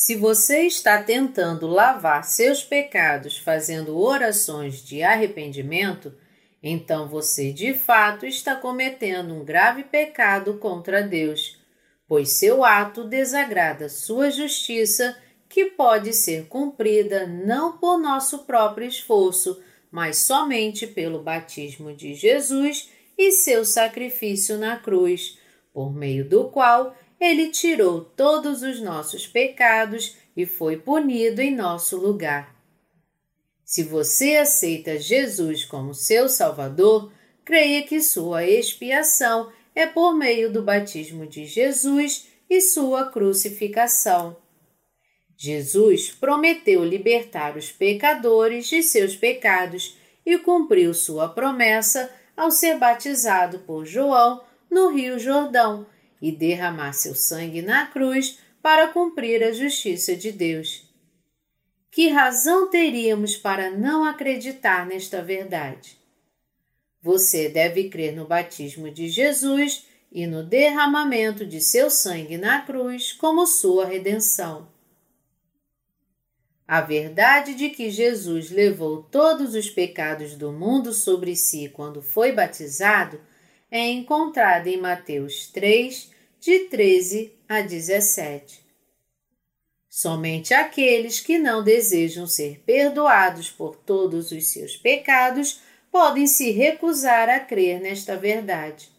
Se 0.04 0.16
você 0.16 0.62
está 0.62 1.00
tentando 1.04 1.68
lavar 1.68 2.24
seus 2.24 2.64
pecados 2.64 3.38
fazendo 3.38 3.96
orações 4.00 4.84
de 4.84 5.04
arrependimento, 5.04 6.12
então 6.64 7.08
você 7.08 7.54
de 7.54 7.76
fato 7.76 8.26
está 8.26 8.56
cometendo 8.56 9.32
um 9.36 9.46
grave 9.46 9.84
pecado 9.84 10.56
contra 10.56 11.04
Deus, 11.04 11.60
pois 12.08 12.32
seu 12.32 12.66
ato 12.66 13.04
desagrada 13.04 13.90
sua 13.90 14.32
justiça, 14.32 15.16
que 15.48 15.66
pode 15.66 16.14
ser 16.14 16.48
cumprida 16.48 17.28
não 17.28 17.78
por 17.78 18.00
nosso 18.00 18.40
próprio 18.40 18.88
esforço, 18.88 19.62
mas 19.92 20.18
somente 20.18 20.88
pelo 20.88 21.22
batismo 21.22 21.94
de 21.94 22.16
Jesus 22.16 22.90
e 23.16 23.32
seu 23.32 23.64
sacrifício 23.64 24.58
na 24.58 24.78
cruz, 24.78 25.38
por 25.72 25.94
meio 25.94 26.28
do 26.28 26.50
qual 26.50 26.96
ele 27.22 27.50
tirou 27.50 28.02
todos 28.04 28.64
os 28.64 28.82
nossos 28.82 29.28
pecados 29.28 30.18
e 30.36 30.44
foi 30.44 30.78
punido 30.78 31.40
em 31.40 31.56
nosso 31.56 31.96
lugar. 31.96 32.56
Se 33.64 33.84
você 33.84 34.38
aceita 34.38 35.00
Jesus 35.00 35.64
como 35.64 35.94
seu 35.94 36.28
Salvador, 36.28 37.14
creia 37.46 37.84
que 37.84 38.02
sua 38.02 38.44
expiação 38.44 39.52
é 39.76 39.86
por 39.86 40.16
meio 40.16 40.52
do 40.52 40.64
batismo 40.64 41.28
de 41.28 41.46
Jesus 41.46 42.28
e 42.50 42.60
sua 42.60 43.12
crucificação. 43.12 44.36
Jesus 45.38 46.10
prometeu 46.10 46.84
libertar 46.84 47.56
os 47.56 47.72
pecadores 47.72 48.68
de 48.68 48.82
seus 48.82 49.16
pecados 49.16 49.96
e 50.26 50.40
cumpriu 50.40 50.92
sua 50.94 51.30
promessa 51.30 52.12
ao 52.36 52.50
ser 52.50 52.78
batizado 52.78 53.60
por 53.60 53.86
João 53.86 54.42
no 54.70 54.90
Rio 54.90 55.20
Jordão 55.20 55.86
e 56.22 56.32
derramar 56.32 56.94
seu 56.94 57.16
sangue 57.16 57.62
na 57.62 57.88
cruz 57.88 58.40
para 58.62 58.88
cumprir 58.90 59.44
a 59.44 59.52
justiça 59.52 60.16
de 60.16 60.32
Deus. 60.32 60.88
Que 61.90 62.10
razão 62.10 62.70
teríamos 62.70 63.36
para 63.36 63.72
não 63.72 64.06
acreditar 64.06 64.86
nesta 64.86 65.22
verdade? 65.22 65.98
Você 67.02 67.50
deve 67.50 67.90
crer 67.90 68.16
no 68.16 68.26
batismo 68.26 68.92
de 68.92 69.10
Jesus 69.10 69.86
e 70.12 70.28
no 70.28 70.44
derramamento 70.44 71.46
de 71.46 71.60
seu 71.60 71.90
sangue 71.90 72.38
na 72.38 72.62
cruz 72.62 73.12
como 73.12 73.48
sua 73.48 73.86
redenção. 73.86 74.70
A 76.68 76.80
verdade 76.80 77.56
de 77.56 77.70
que 77.70 77.90
Jesus 77.90 78.50
levou 78.50 79.04
todos 79.04 79.56
os 79.56 79.70
pecados 79.70 80.36
do 80.36 80.54
mundo 80.54 80.94
sobre 80.94 81.36
si 81.36 81.68
quando 81.68 82.02
foi 82.02 82.32
batizado 82.32 83.20
é 83.70 83.90
encontrada 83.90 84.70
em 84.70 84.78
Mateus 84.78 85.48
3, 85.48 86.11
de 86.42 86.62
13 86.62 87.32
a 87.48 87.62
17. 87.62 88.66
Somente 89.88 90.56
aqueles 90.56 91.20
que 91.20 91.38
não 91.38 91.64
desejam 91.64 92.26
ser 92.26 92.64
perdoados 92.66 93.52
por 93.52 93.76
todos 93.76 94.32
os 94.32 94.48
seus 94.48 94.76
pecados 94.76 95.62
podem 95.92 96.26
se 96.26 96.50
recusar 96.50 97.30
a 97.30 97.40
crer 97.40 97.80
nesta 97.80 98.18
verdade. 98.18 98.90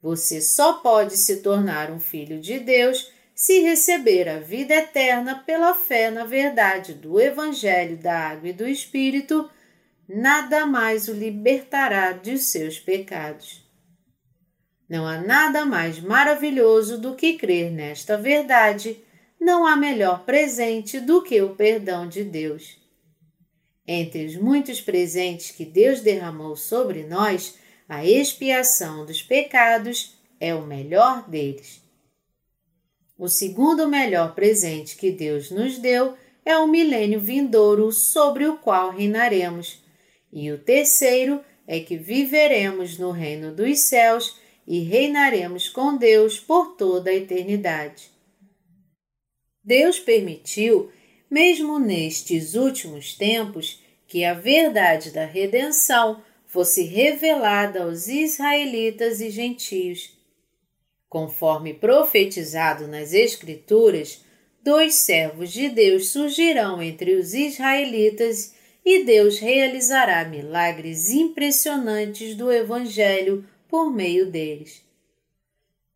Você 0.00 0.40
só 0.40 0.74
pode 0.74 1.16
se 1.16 1.38
tornar 1.38 1.90
um 1.90 1.98
filho 1.98 2.38
de 2.40 2.60
Deus 2.60 3.10
se 3.34 3.58
receber 3.62 4.28
a 4.28 4.38
vida 4.38 4.74
eterna 4.74 5.42
pela 5.44 5.74
fé 5.74 6.08
na 6.08 6.24
verdade 6.24 6.94
do 6.94 7.20
Evangelho 7.20 7.96
da 7.96 8.28
Água 8.28 8.50
e 8.50 8.52
do 8.52 8.68
Espírito, 8.68 9.50
nada 10.08 10.66
mais 10.66 11.08
o 11.08 11.12
libertará 11.12 12.12
de 12.12 12.38
seus 12.38 12.78
pecados. 12.78 13.63
Não 14.88 15.06
há 15.06 15.18
nada 15.18 15.64
mais 15.64 15.98
maravilhoso 15.98 16.98
do 16.98 17.14
que 17.14 17.38
crer 17.38 17.70
nesta 17.70 18.16
verdade, 18.18 18.98
não 19.40 19.66
há 19.66 19.76
melhor 19.76 20.24
presente 20.24 21.00
do 21.00 21.22
que 21.22 21.40
o 21.40 21.54
perdão 21.54 22.08
de 22.08 22.22
Deus. 22.22 22.78
Entre 23.86 24.24
os 24.24 24.36
muitos 24.36 24.80
presentes 24.80 25.50
que 25.50 25.64
Deus 25.64 26.00
derramou 26.00 26.56
sobre 26.56 27.04
nós, 27.04 27.58
a 27.88 28.04
expiação 28.04 29.04
dos 29.04 29.22
pecados 29.22 30.14
é 30.40 30.54
o 30.54 30.66
melhor 30.66 31.28
deles. 31.28 31.82
O 33.18 33.28
segundo 33.28 33.86
melhor 33.86 34.34
presente 34.34 34.96
que 34.96 35.10
Deus 35.10 35.50
nos 35.50 35.78
deu 35.78 36.14
é 36.44 36.56
o 36.58 36.66
milênio 36.66 37.20
vindouro 37.20 37.92
sobre 37.92 38.46
o 38.46 38.58
qual 38.58 38.90
reinaremos, 38.90 39.82
e 40.32 40.50
o 40.50 40.58
terceiro 40.58 41.40
é 41.66 41.80
que 41.80 41.96
viveremos 41.96 42.98
no 42.98 43.10
reino 43.10 43.54
dos 43.54 43.80
céus 43.80 44.36
e 44.66 44.80
reinaremos 44.80 45.68
com 45.68 45.96
Deus 45.96 46.38
por 46.40 46.76
toda 46.76 47.10
a 47.10 47.14
eternidade. 47.14 48.10
Deus 49.62 49.98
permitiu, 49.98 50.90
mesmo 51.30 51.78
nestes 51.78 52.54
últimos 52.54 53.14
tempos, 53.14 53.82
que 54.06 54.24
a 54.24 54.34
verdade 54.34 55.10
da 55.10 55.24
redenção 55.24 56.22
fosse 56.46 56.82
revelada 56.84 57.82
aos 57.82 58.06
israelitas 58.06 59.20
e 59.20 59.30
gentios. 59.30 60.16
Conforme 61.08 61.74
profetizado 61.74 62.86
nas 62.86 63.12
Escrituras, 63.12 64.24
dois 64.62 64.94
servos 64.94 65.52
de 65.52 65.68
Deus 65.68 66.10
surgirão 66.10 66.82
entre 66.82 67.14
os 67.14 67.34
israelitas 67.34 68.54
e 68.84 69.02
Deus 69.02 69.38
realizará 69.38 70.24
milagres 70.24 71.10
impressionantes 71.10 72.36
do 72.36 72.52
Evangelho 72.52 73.44
por 73.74 73.90
meio 73.90 74.30
deles. 74.30 74.84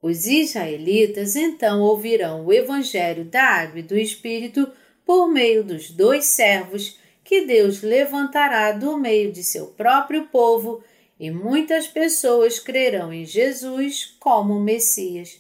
Os 0.03 0.27
israelitas 0.27 1.37
então 1.37 1.81
ouvirão 1.81 2.45
o 2.45 2.53
Evangelho 2.53 3.25
da 3.25 3.41
Água 3.41 3.79
e 3.79 3.85
do 3.85 3.97
Espírito 3.97 4.69
por 5.07 5.29
meio 5.29 5.62
dos 5.62 5.88
dois 5.88 6.25
servos 6.25 6.99
que 7.23 7.47
Deus 7.47 7.81
levantará 7.81 8.73
do 8.73 8.99
meio 8.99 9.31
de 9.31 9.45
seu 9.45 9.69
próprio 9.69 10.27
povo 10.27 10.83
e 11.21 11.31
muitas 11.31 11.87
pessoas 11.87 12.59
crerão 12.59 13.12
em 13.12 13.25
Jesus 13.25 14.07
como 14.19 14.59
Messias. 14.59 15.38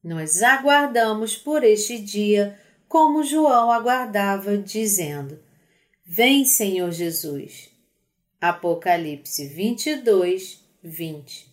Nós 0.00 0.40
aguardamos 0.40 1.36
por 1.36 1.64
este 1.64 1.98
dia 1.98 2.56
como 2.86 3.24
João 3.24 3.72
aguardava, 3.72 4.56
dizendo: 4.56 5.36
Vem, 6.06 6.44
Senhor 6.44 6.92
Jesus. 6.92 7.70
Apocalipse 8.40 9.48
22, 9.48 10.67
20. 10.88 11.46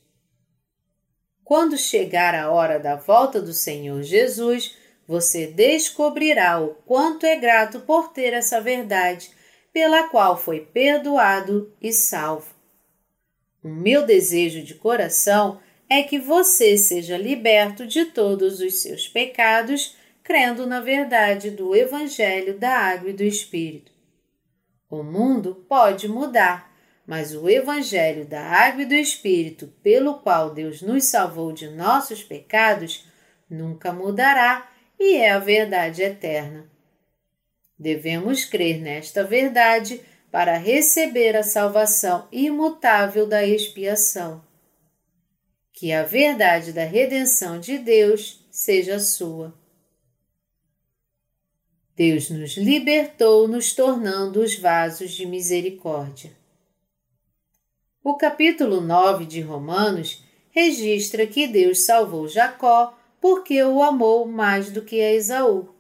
Quando 1.44 1.78
chegar 1.78 2.34
a 2.34 2.50
hora 2.50 2.80
da 2.80 2.96
volta 2.96 3.40
do 3.42 3.54
Senhor 3.54 4.02
Jesus, 4.02 4.76
você 5.08 5.46
descobrirá 5.46 6.60
o 6.60 6.70
quanto 6.86 7.26
é 7.26 7.36
grato 7.36 7.82
por 7.82 8.12
ter 8.12 8.34
essa 8.34 8.60
verdade, 8.60 9.30
pela 9.72 10.10
qual 10.10 10.38
foi 10.38 10.62
perdoado 10.62 11.72
e 11.82 11.92
salvo. 11.92 12.56
O 13.64 13.68
meu 13.68 14.06
desejo 14.06 14.64
de 14.64 14.74
coração 14.74 15.60
é 15.90 16.02
que 16.02 16.18
você 16.18 16.78
seja 16.78 17.18
liberto 17.18 17.86
de 17.86 18.06
todos 18.06 18.60
os 18.60 18.82
seus 18.82 19.08
pecados, 19.08 19.96
crendo 20.24 20.66
na 20.66 20.80
verdade 20.80 21.52
do 21.52 21.76
Evangelho 21.76 22.58
da 22.58 22.72
Água 22.72 23.10
e 23.12 23.14
do 23.14 23.24
Espírito. 23.24 23.92
O 24.90 25.04
mundo 25.04 25.66
pode 25.68 26.08
mudar, 26.08 26.75
mas 27.06 27.36
o 27.36 27.50
Evangelho 27.50 28.26
da 28.26 28.42
Água 28.42 28.82
e 28.82 28.86
do 28.86 28.96
Espírito, 28.96 29.68
pelo 29.84 30.16
qual 30.16 30.54
Deus 30.54 30.82
nos 30.82 31.06
salvou 31.06 31.52
de 31.52 31.70
nossos 31.70 32.24
pecados, 32.24 33.06
nunca 33.50 33.94
mudará 33.94 34.70
e 35.00 35.16
é 35.18 35.32
a 35.32 35.40
verdade 35.40 36.02
eterna. 36.02 36.70
Devemos 37.78 38.46
crer 38.46 38.82
nesta 38.82 39.24
verdade 39.24 40.02
para 40.32 40.58
receber 40.58 41.36
a 41.36 41.44
salvação 41.44 42.28
imutável 42.32 43.28
da 43.28 43.46
expiação. 43.46 44.44
Que 45.72 45.92
a 45.92 46.04
verdade 46.04 46.72
da 46.72 46.86
redenção 46.86 47.60
de 47.60 47.78
Deus 47.78 48.46
seja 48.50 48.98
sua. 49.00 49.54
Deus 51.96 52.30
nos 52.30 52.58
libertou, 52.58 53.48
nos 53.48 53.74
tornando 53.74 54.42
os 54.42 54.58
vasos 54.58 55.12
de 55.12 55.26
misericórdia. 55.26 56.32
O 58.08 58.14
capítulo 58.14 58.82
9 58.82 59.26
de 59.26 59.42
Romanos 59.42 60.24
registra 60.52 61.26
que 61.26 61.48
Deus 61.48 61.86
salvou 61.86 62.28
Jacó 62.28 62.96
porque 63.20 63.64
o 63.64 63.82
amou 63.82 64.28
mais 64.28 64.70
do 64.70 64.84
que 64.84 65.02
a 65.02 65.12
Esaú. 65.12 65.74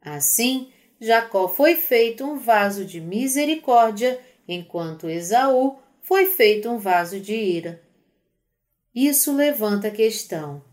Assim, 0.00 0.72
Jacó 0.98 1.46
foi 1.46 1.76
feito 1.76 2.24
um 2.24 2.38
vaso 2.38 2.86
de 2.86 3.02
misericórdia, 3.02 4.18
enquanto 4.48 5.10
Esaú 5.10 5.76
foi 6.00 6.24
feito 6.24 6.70
um 6.70 6.78
vaso 6.78 7.20
de 7.20 7.34
ira. 7.34 7.82
Isso 8.94 9.36
levanta 9.36 9.88
a 9.88 9.90
questão: 9.90 10.64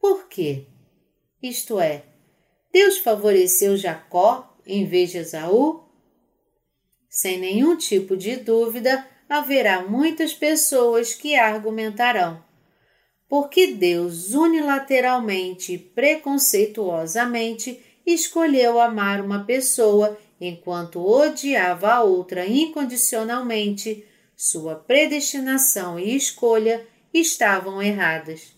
por 0.00 0.28
quê? 0.28 0.64
Isto 1.42 1.78
é, 1.78 2.04
Deus 2.72 2.96
favoreceu 2.96 3.76
Jacó 3.76 4.56
em 4.66 4.86
vez 4.86 5.10
de 5.10 5.18
Esaú? 5.18 5.84
Sem 7.06 7.38
nenhum 7.38 7.76
tipo 7.76 8.16
de 8.16 8.36
dúvida, 8.36 9.06
haverá 9.28 9.82
muitas 9.82 10.32
pessoas 10.32 11.14
que 11.14 11.34
argumentarão. 11.34 12.46
Porque 13.28 13.66
Deus 13.68 14.32
unilateralmente 14.32 15.74
e 15.74 15.78
preconceituosamente 15.78 17.80
escolheu 18.06 18.80
amar 18.80 19.20
uma 19.20 19.44
pessoa 19.44 20.16
enquanto 20.40 21.04
odiava 21.04 21.92
a 21.92 22.02
outra 22.02 22.46
incondicionalmente, 22.46 24.06
sua 24.36 24.76
predestinação 24.76 25.98
e 25.98 26.14
escolha 26.16 26.86
estavam 27.12 27.82
erradas. 27.82 28.56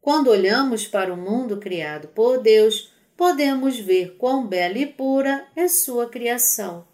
Quando 0.00 0.30
olhamos 0.30 0.86
para 0.86 1.12
o 1.12 1.16
mundo 1.16 1.58
criado 1.58 2.08
por 2.08 2.40
Deus, 2.40 2.90
podemos 3.16 3.78
ver 3.78 4.16
quão 4.16 4.46
bela 4.46 4.78
e 4.78 4.86
pura 4.86 5.46
é 5.54 5.68
sua 5.68 6.08
criação. 6.08 6.88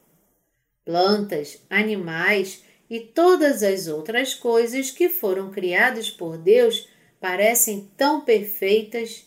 Plantas, 0.87 1.61
animais 1.69 2.63
e 2.89 3.01
todas 3.01 3.65
as 3.65 3.89
outras 3.89 4.35
coisas 4.35 4.89
que 4.93 5.09
foram 5.09 5.51
criadas 5.51 6.09
por 6.09 6.39
Deus 6.39 6.89
parecem 7.21 7.91
tão 7.97 8.21
perfeitas. 8.21 9.27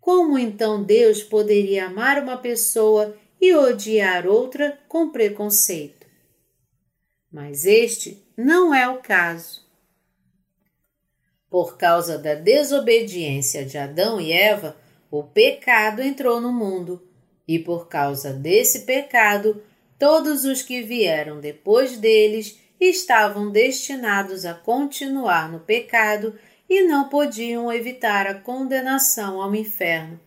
Como 0.00 0.38
então 0.38 0.84
Deus 0.84 1.24
poderia 1.24 1.86
amar 1.86 2.22
uma 2.22 2.36
pessoa 2.36 3.18
e 3.40 3.52
odiar 3.52 4.28
outra 4.28 4.78
com 4.86 5.10
preconceito? 5.10 6.06
Mas 7.32 7.64
este 7.64 8.24
não 8.36 8.72
é 8.72 8.88
o 8.88 8.98
caso. 8.98 9.64
Por 11.50 11.76
causa 11.76 12.16
da 12.16 12.36
desobediência 12.36 13.64
de 13.64 13.76
Adão 13.76 14.20
e 14.20 14.30
Eva, 14.30 14.76
o 15.10 15.24
pecado 15.24 16.00
entrou 16.00 16.40
no 16.40 16.52
mundo, 16.52 17.02
e 17.46 17.58
por 17.58 17.88
causa 17.88 18.32
desse 18.32 18.80
pecado, 18.80 19.60
todos 20.04 20.44
os 20.44 20.60
que 20.60 20.82
vieram 20.82 21.40
depois 21.40 21.96
deles 21.96 22.60
estavam 22.78 23.50
destinados 23.50 24.44
a 24.44 24.52
continuar 24.52 25.50
no 25.50 25.60
pecado 25.60 26.38
e 26.68 26.82
não 26.82 27.08
podiam 27.08 27.72
evitar 27.72 28.26
a 28.26 28.34
condenação 28.34 29.40
ao 29.40 29.54
inferno. 29.54 30.20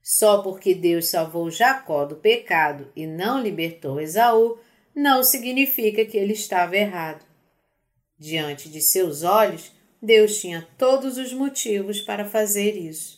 Só 0.00 0.40
porque 0.40 0.72
Deus 0.72 1.08
salvou 1.08 1.50
Jacó 1.50 2.04
do 2.04 2.14
pecado 2.14 2.92
e 2.94 3.08
não 3.08 3.42
libertou 3.42 4.00
Esaú, 4.00 4.56
não 4.94 5.24
significa 5.24 6.04
que 6.04 6.16
ele 6.16 6.34
estava 6.34 6.76
errado. 6.76 7.26
Diante 8.16 8.68
de 8.68 8.80
seus 8.80 9.24
olhos, 9.24 9.72
Deus 10.00 10.40
tinha 10.40 10.64
todos 10.78 11.18
os 11.18 11.32
motivos 11.32 12.00
para 12.00 12.24
fazer 12.24 12.76
isso. 12.76 13.15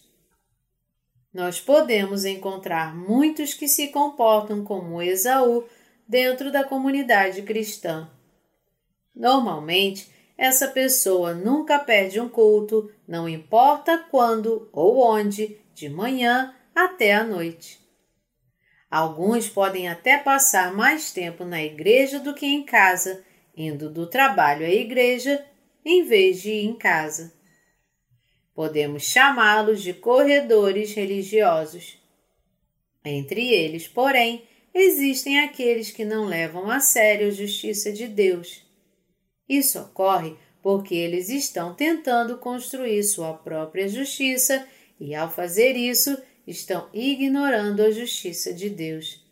Nós 1.38 1.60
podemos 1.60 2.24
encontrar 2.24 2.96
muitos 2.96 3.54
que 3.54 3.68
se 3.68 3.92
comportam 3.92 4.64
como 4.64 5.00
Esaú 5.00 5.68
dentro 6.04 6.50
da 6.50 6.64
comunidade 6.64 7.42
cristã. 7.42 8.10
Normalmente, 9.14 10.10
essa 10.36 10.66
pessoa 10.66 11.34
nunca 11.34 11.78
perde 11.78 12.18
um 12.18 12.28
culto, 12.28 12.90
não 13.06 13.28
importa 13.28 14.04
quando 14.10 14.68
ou 14.72 14.98
onde, 14.98 15.56
de 15.72 15.88
manhã 15.88 16.52
até 16.74 17.14
à 17.14 17.22
noite. 17.22 17.78
Alguns 18.90 19.48
podem 19.48 19.88
até 19.88 20.18
passar 20.18 20.74
mais 20.74 21.12
tempo 21.12 21.44
na 21.44 21.62
igreja 21.62 22.18
do 22.18 22.34
que 22.34 22.46
em 22.46 22.64
casa, 22.64 23.24
indo 23.56 23.88
do 23.88 24.08
trabalho 24.08 24.66
à 24.66 24.70
igreja 24.70 25.46
em 25.84 26.02
vez 26.02 26.42
de 26.42 26.50
ir 26.50 26.64
em 26.64 26.74
casa. 26.74 27.37
Podemos 28.58 29.04
chamá-los 29.04 29.82
de 29.82 29.92
corredores 29.94 30.92
religiosos. 30.92 31.96
Entre 33.04 33.46
eles, 33.52 33.86
porém, 33.86 34.42
existem 34.74 35.38
aqueles 35.40 35.92
que 35.92 36.04
não 36.04 36.24
levam 36.24 36.70
a 36.70 36.80
sério 36.80 37.28
a 37.28 37.30
justiça 37.30 37.92
de 37.92 38.08
Deus 38.08 38.66
isso 39.48 39.80
ocorre 39.80 40.36
porque 40.62 40.94
eles 40.94 41.30
estão 41.30 41.74
tentando 41.74 42.36
construir 42.36 43.02
sua 43.02 43.32
própria 43.32 43.88
justiça 43.88 44.66
e, 45.00 45.14
ao 45.14 45.30
fazer 45.30 45.76
isso, 45.76 46.20
estão 46.46 46.88
ignorando 46.92 47.80
a 47.80 47.90
justiça 47.90 48.52
de 48.52 48.68
Deus. 48.68 49.24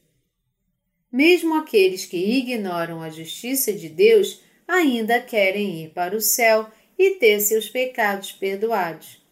Mesmo 1.12 1.54
aqueles 1.54 2.06
que 2.06 2.16
ignoram 2.16 3.02
a 3.02 3.10
justiça 3.10 3.72
de 3.72 3.88
Deus 3.88 4.40
ainda 4.66 5.20
querem 5.20 5.84
ir 5.84 5.90
para 5.90 6.16
o 6.16 6.20
céu 6.20 6.70
e 6.98 7.16
ter 7.16 7.40
seus 7.40 7.68
pecados 7.68 8.32
perdoados. 8.32 9.24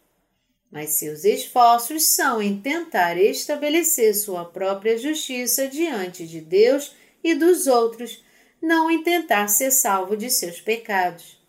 Mas 0.71 0.89
seus 0.91 1.23
esforços 1.23 2.05
são 2.05 2.41
em 2.41 2.59
tentar 2.59 3.17
estabelecer 3.17 4.13
sua 4.13 4.45
própria 4.45 4.97
justiça 4.97 5.67
diante 5.67 6.27
de 6.27 6.41
Deus 6.41 6.93
e 7.23 7.33
dos 7.33 7.65
outros 7.67 8.23
não 8.61 8.89
em 8.89 9.03
tentar 9.03 9.47
ser 9.47 9.71
salvo 9.71 10.17
de 10.17 10.29
seus 10.29 10.59
pecados. 10.59 11.39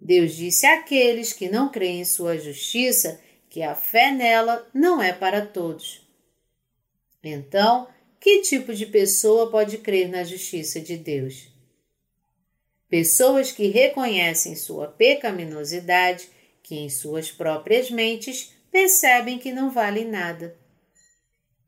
Deus 0.00 0.34
disse 0.34 0.66
àqueles 0.66 1.32
que 1.32 1.48
não 1.48 1.68
creem 1.68 2.00
em 2.00 2.04
sua 2.04 2.38
justiça 2.38 3.20
que 3.50 3.62
a 3.62 3.74
fé 3.74 4.10
nela 4.10 4.66
não 4.72 5.02
é 5.02 5.12
para 5.12 5.44
todos. 5.44 6.08
Então, 7.22 7.86
que 8.18 8.40
tipo 8.40 8.74
de 8.74 8.86
pessoa 8.86 9.50
pode 9.50 9.78
crer 9.78 10.08
na 10.08 10.24
justiça 10.24 10.80
de 10.80 10.96
Deus? 10.96 11.48
Pessoas 12.90 13.52
que 13.52 13.68
reconhecem 13.68 14.56
sua 14.56 14.88
pecaminosidade, 14.88 16.28
que 16.60 16.74
em 16.74 16.90
suas 16.90 17.30
próprias 17.30 17.88
mentes 17.88 18.52
percebem 18.70 19.38
que 19.38 19.52
não 19.52 19.70
valem 19.70 20.04
nada. 20.04 20.58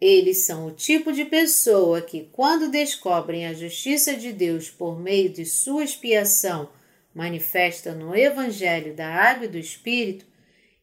Eles 0.00 0.44
são 0.44 0.66
o 0.66 0.72
tipo 0.72 1.12
de 1.12 1.24
pessoa 1.24 2.02
que, 2.02 2.28
quando 2.32 2.72
descobrem 2.72 3.46
a 3.46 3.54
justiça 3.54 4.16
de 4.16 4.32
Deus 4.32 4.68
por 4.68 4.98
meio 4.98 5.28
de 5.28 5.46
sua 5.46 5.84
expiação 5.84 6.68
manifesta 7.14 7.92
no 7.92 8.16
Evangelho 8.16 8.94
da 8.94 9.06
Água 9.06 9.44
e 9.44 9.48
do 9.48 9.58
Espírito, 9.58 10.24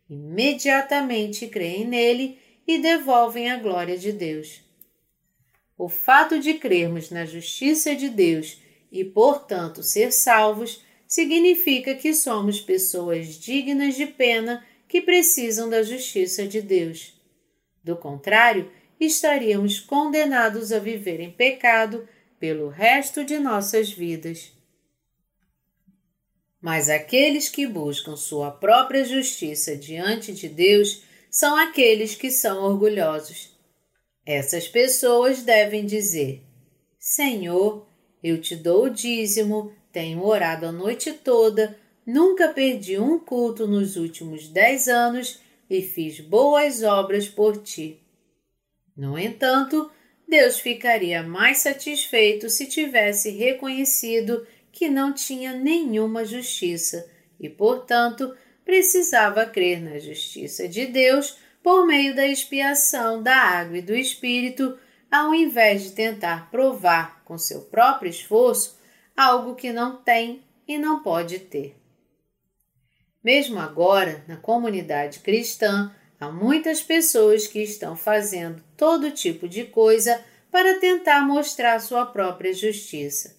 imediatamente 0.09 1.47
creem 1.47 1.85
nele 1.85 2.39
e 2.65 2.77
devolvem 2.77 3.51
a 3.51 3.57
glória 3.57 3.97
de 3.97 4.13
Deus. 4.13 4.61
O 5.77 5.89
fato 5.89 6.39
de 6.39 6.53
crermos 6.53 7.09
na 7.09 7.25
justiça 7.25 7.93
de 7.93 8.07
Deus 8.07 8.61
e, 8.91 9.03
portanto, 9.03 9.83
ser 9.83 10.11
salvos 10.11 10.83
significa 11.07 11.95
que 11.95 12.13
somos 12.13 12.61
pessoas 12.61 13.35
dignas 13.35 13.95
de 13.95 14.05
pena 14.05 14.65
que 14.87 15.01
precisam 15.01 15.69
da 15.69 15.83
justiça 15.83 16.47
de 16.47 16.61
Deus. 16.61 17.13
Do 17.83 17.95
contrário, 17.95 18.71
estaríamos 18.99 19.79
condenados 19.79 20.71
a 20.71 20.79
viver 20.79 21.19
em 21.19 21.31
pecado 21.31 22.07
pelo 22.39 22.69
resto 22.69 23.23
de 23.23 23.37
nossas 23.37 23.91
vidas. 23.91 24.51
Mas 26.61 26.89
aqueles 26.89 27.47
que 27.49 27.65
buscam 27.65 28.15
sua 28.15 28.51
própria 28.51 29.05
justiça 29.05 29.75
diante 29.75 30.33
de 30.33 30.49
Deus 30.49 31.03
são 31.31 31.55
aqueles 31.55 32.15
que 32.15 32.31
são 32.31 32.63
orgulhosos. 32.63 33.57
Essas 34.25 34.67
pessoas 34.67 35.41
devem 35.41 35.85
dizer: 35.85 36.43
Senhor, 36.99 37.88
eu 38.23 38.39
te 38.39 38.55
dou 38.55 38.85
o 38.85 38.89
dízimo, 38.89 39.73
tenho 39.91 40.23
orado 40.23 40.65
a 40.65 40.71
noite 40.71 41.13
toda, 41.13 41.77
nunca 42.05 42.49
perdi 42.49 42.99
um 42.99 43.19
culto 43.19 43.67
nos 43.67 43.95
últimos 43.95 44.47
dez 44.47 44.87
anos 44.87 45.39
e 45.69 45.81
fiz 45.81 46.19
boas 46.19 46.83
obras 46.83 47.27
por 47.27 47.57
ti. 47.57 47.99
No 48.95 49.17
entanto, 49.17 49.89
Deus 50.27 50.59
ficaria 50.59 51.23
mais 51.23 51.59
satisfeito 51.59 52.49
se 52.49 52.67
tivesse 52.67 53.31
reconhecido 53.31 54.45
que 54.71 54.89
não 54.89 55.13
tinha 55.13 55.53
nenhuma 55.53 56.25
justiça 56.25 57.09
e, 57.39 57.49
portanto, 57.49 58.35
precisava 58.63 59.45
crer 59.45 59.81
na 59.81 59.97
justiça 59.97 60.67
de 60.67 60.85
Deus 60.85 61.37
por 61.63 61.85
meio 61.85 62.15
da 62.15 62.27
expiação 62.27 63.23
da 63.23 63.35
água 63.35 63.77
e 63.77 63.81
do 63.81 63.95
Espírito, 63.95 64.77
ao 65.11 65.33
invés 65.33 65.83
de 65.83 65.91
tentar 65.91 66.49
provar 66.51 67.23
com 67.25 67.37
seu 67.37 67.61
próprio 67.61 68.09
esforço 68.09 68.79
algo 69.15 69.55
que 69.55 69.71
não 69.71 69.97
tem 69.97 70.43
e 70.67 70.77
não 70.77 71.01
pode 71.01 71.39
ter. 71.39 71.75
Mesmo 73.23 73.59
agora, 73.59 74.23
na 74.27 74.37
comunidade 74.37 75.19
cristã, 75.19 75.93
Há 76.19 76.29
muitas 76.29 76.83
pessoas 76.83 77.47
que 77.47 77.63
estão 77.63 77.95
fazendo 77.95 78.61
todo 78.75 79.09
tipo 79.09 79.47
de 79.47 79.63
coisa 79.63 80.21
para 80.51 80.77
tentar 80.77 81.25
mostrar 81.25 81.79
sua 81.79 82.05
própria 82.05 82.53
justiça. 82.53 83.37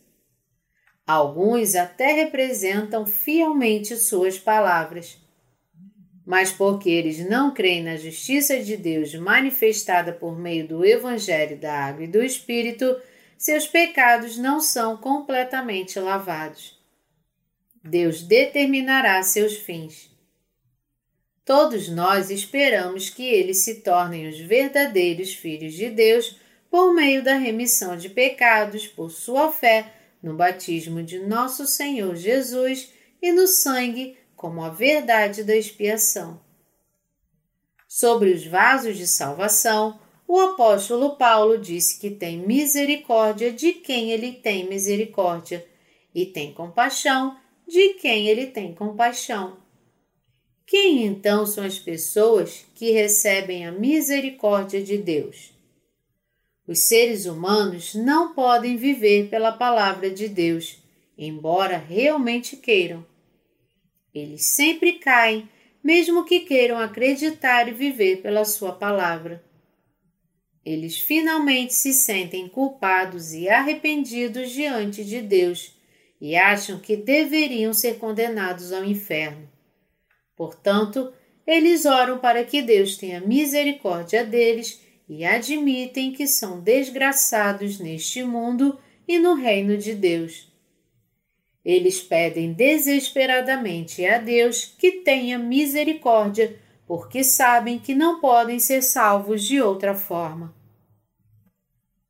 Alguns 1.06 1.74
até 1.74 2.12
representam 2.12 3.04
fielmente 3.04 3.96
suas 3.96 4.38
palavras. 4.38 5.18
Mas 6.24 6.52
porque 6.52 6.90
eles 6.90 7.18
não 7.28 7.52
creem 7.52 7.83
na 7.83 7.96
justiça 7.96 8.62
de 8.62 8.76
Deus 8.76 9.14
manifestada 9.14 10.12
por 10.12 10.38
meio 10.38 10.66
do 10.68 10.85
Evangelho 10.85 11.56
da 11.59 11.72
Água 11.72 12.04
e 12.04 12.09
do 12.09 12.22
Espírito, 12.22 13.00
seus 13.37 13.66
pecados 13.66 14.37
não 14.37 14.61
são 14.61 14.96
completamente 14.96 15.98
lavados. 15.98 16.78
Deus 17.83 18.22
determinará 18.22 19.22
seus 19.22 19.56
fins. 19.56 20.11
Todos 21.44 21.88
nós 21.88 22.30
esperamos 22.30 23.09
que 23.09 23.24
eles 23.24 23.64
se 23.64 23.76
tornem 23.76 24.28
os 24.28 24.38
verdadeiros 24.38 25.35
filhos 25.35 25.72
de 25.72 25.88
Deus 25.88 26.37
por 26.70 26.94
meio 26.94 27.24
da 27.24 27.35
remissão 27.35 27.96
de 27.96 28.09
pecados 28.09 28.87
por 28.87 29.11
sua 29.11 29.50
fé 29.50 29.92
no 30.22 30.35
batismo 30.35 31.02
de 31.02 31.18
nosso 31.18 31.66
Senhor 31.66 32.14
Jesus 32.14 32.92
e 33.20 33.33
no 33.33 33.46
sangue 33.46 34.16
como 34.40 34.64
a 34.64 34.70
verdade 34.70 35.44
da 35.44 35.55
expiação. 35.55 36.40
Sobre 37.87 38.33
os 38.33 38.46
vasos 38.46 38.96
de 38.96 39.07
salvação, 39.07 40.00
o 40.26 40.40
apóstolo 40.40 41.16
Paulo 41.16 41.59
disse 41.59 42.00
que 42.00 42.11
tem 42.11 42.38
misericórdia 42.38 43.53
de 43.53 43.74
quem 43.74 44.11
ele 44.11 44.33
tem 44.33 44.66
misericórdia 44.66 45.66
e 46.14 46.24
tem 46.24 46.55
compaixão 46.55 47.37
de 47.68 47.92
quem 48.00 48.29
ele 48.29 48.46
tem 48.46 48.72
compaixão. 48.72 49.59
Quem 50.66 51.05
então 51.05 51.44
são 51.44 51.62
as 51.62 51.79
pessoas 51.79 52.64
que 52.74 52.92
recebem 52.92 53.66
a 53.66 53.72
misericórdia 53.72 54.83
de 54.83 54.96
Deus? 54.96 55.53
Os 56.66 56.79
seres 56.79 57.26
humanos 57.26 57.94
não 57.94 58.33
podem 58.33 58.79
viver 58.79 59.29
pela 59.29 59.53
palavra 59.53 60.09
de 60.11 60.29
Deus, 60.29 60.79
embora 61.18 61.76
realmente 61.76 62.57
queiram. 62.57 63.09
Eles 64.14 64.44
sempre 64.44 64.94
caem, 64.94 65.48
mesmo 65.82 66.24
que 66.24 66.40
queiram 66.40 66.78
acreditar 66.78 67.68
e 67.68 67.72
viver 67.72 68.22
pela 68.22 68.44
Sua 68.44 68.72
palavra. 68.72 69.42
Eles 70.64 70.98
finalmente 70.98 71.72
se 71.72 71.92
sentem 71.92 72.48
culpados 72.48 73.32
e 73.32 73.48
arrependidos 73.48 74.50
diante 74.50 75.04
de 75.04 75.22
Deus 75.22 75.74
e 76.20 76.36
acham 76.36 76.78
que 76.78 76.96
deveriam 76.96 77.72
ser 77.72 77.98
condenados 77.98 78.72
ao 78.72 78.84
inferno. 78.84 79.48
Portanto, 80.36 81.12
eles 81.46 81.86
oram 81.86 82.18
para 82.18 82.44
que 82.44 82.60
Deus 82.60 82.96
tenha 82.96 83.20
misericórdia 83.20 84.24
deles 84.24 84.80
e 85.08 85.24
admitem 85.24 86.12
que 86.12 86.26
são 86.26 86.60
desgraçados 86.60 87.80
neste 87.80 88.22
mundo 88.22 88.78
e 89.08 89.18
no 89.18 89.34
reino 89.34 89.76
de 89.76 89.94
Deus. 89.94 90.49
Eles 91.64 92.00
pedem 92.00 92.52
desesperadamente 92.52 94.04
a 94.06 94.18
Deus 94.18 94.64
que 94.64 94.92
tenha 94.92 95.38
misericórdia, 95.38 96.58
porque 96.86 97.22
sabem 97.22 97.78
que 97.78 97.94
não 97.94 98.20
podem 98.20 98.58
ser 98.58 98.82
salvos 98.82 99.44
de 99.44 99.60
outra 99.60 99.94
forma. 99.94 100.54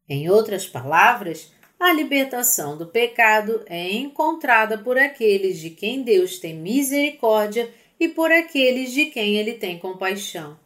Em 0.09 0.31
outras 0.31 0.67
palavras, 0.67 1.53
a 1.79 1.93
libertação 1.93 2.77
do 2.77 2.87
pecado 2.87 3.63
é 3.67 3.91
encontrada 3.91 4.77
por 4.79 4.99
aqueles 4.99 5.59
de 5.59 5.71
quem 5.71 6.03
Deus 6.03 6.39
tem 6.39 6.55
misericórdia 6.55 7.71
e 7.99 8.09
por 8.09 8.31
aqueles 8.31 8.93
de 8.93 9.07
quem 9.07 9.37
ele 9.37 9.55
tem 9.55 9.79
compaixão. 9.79 10.59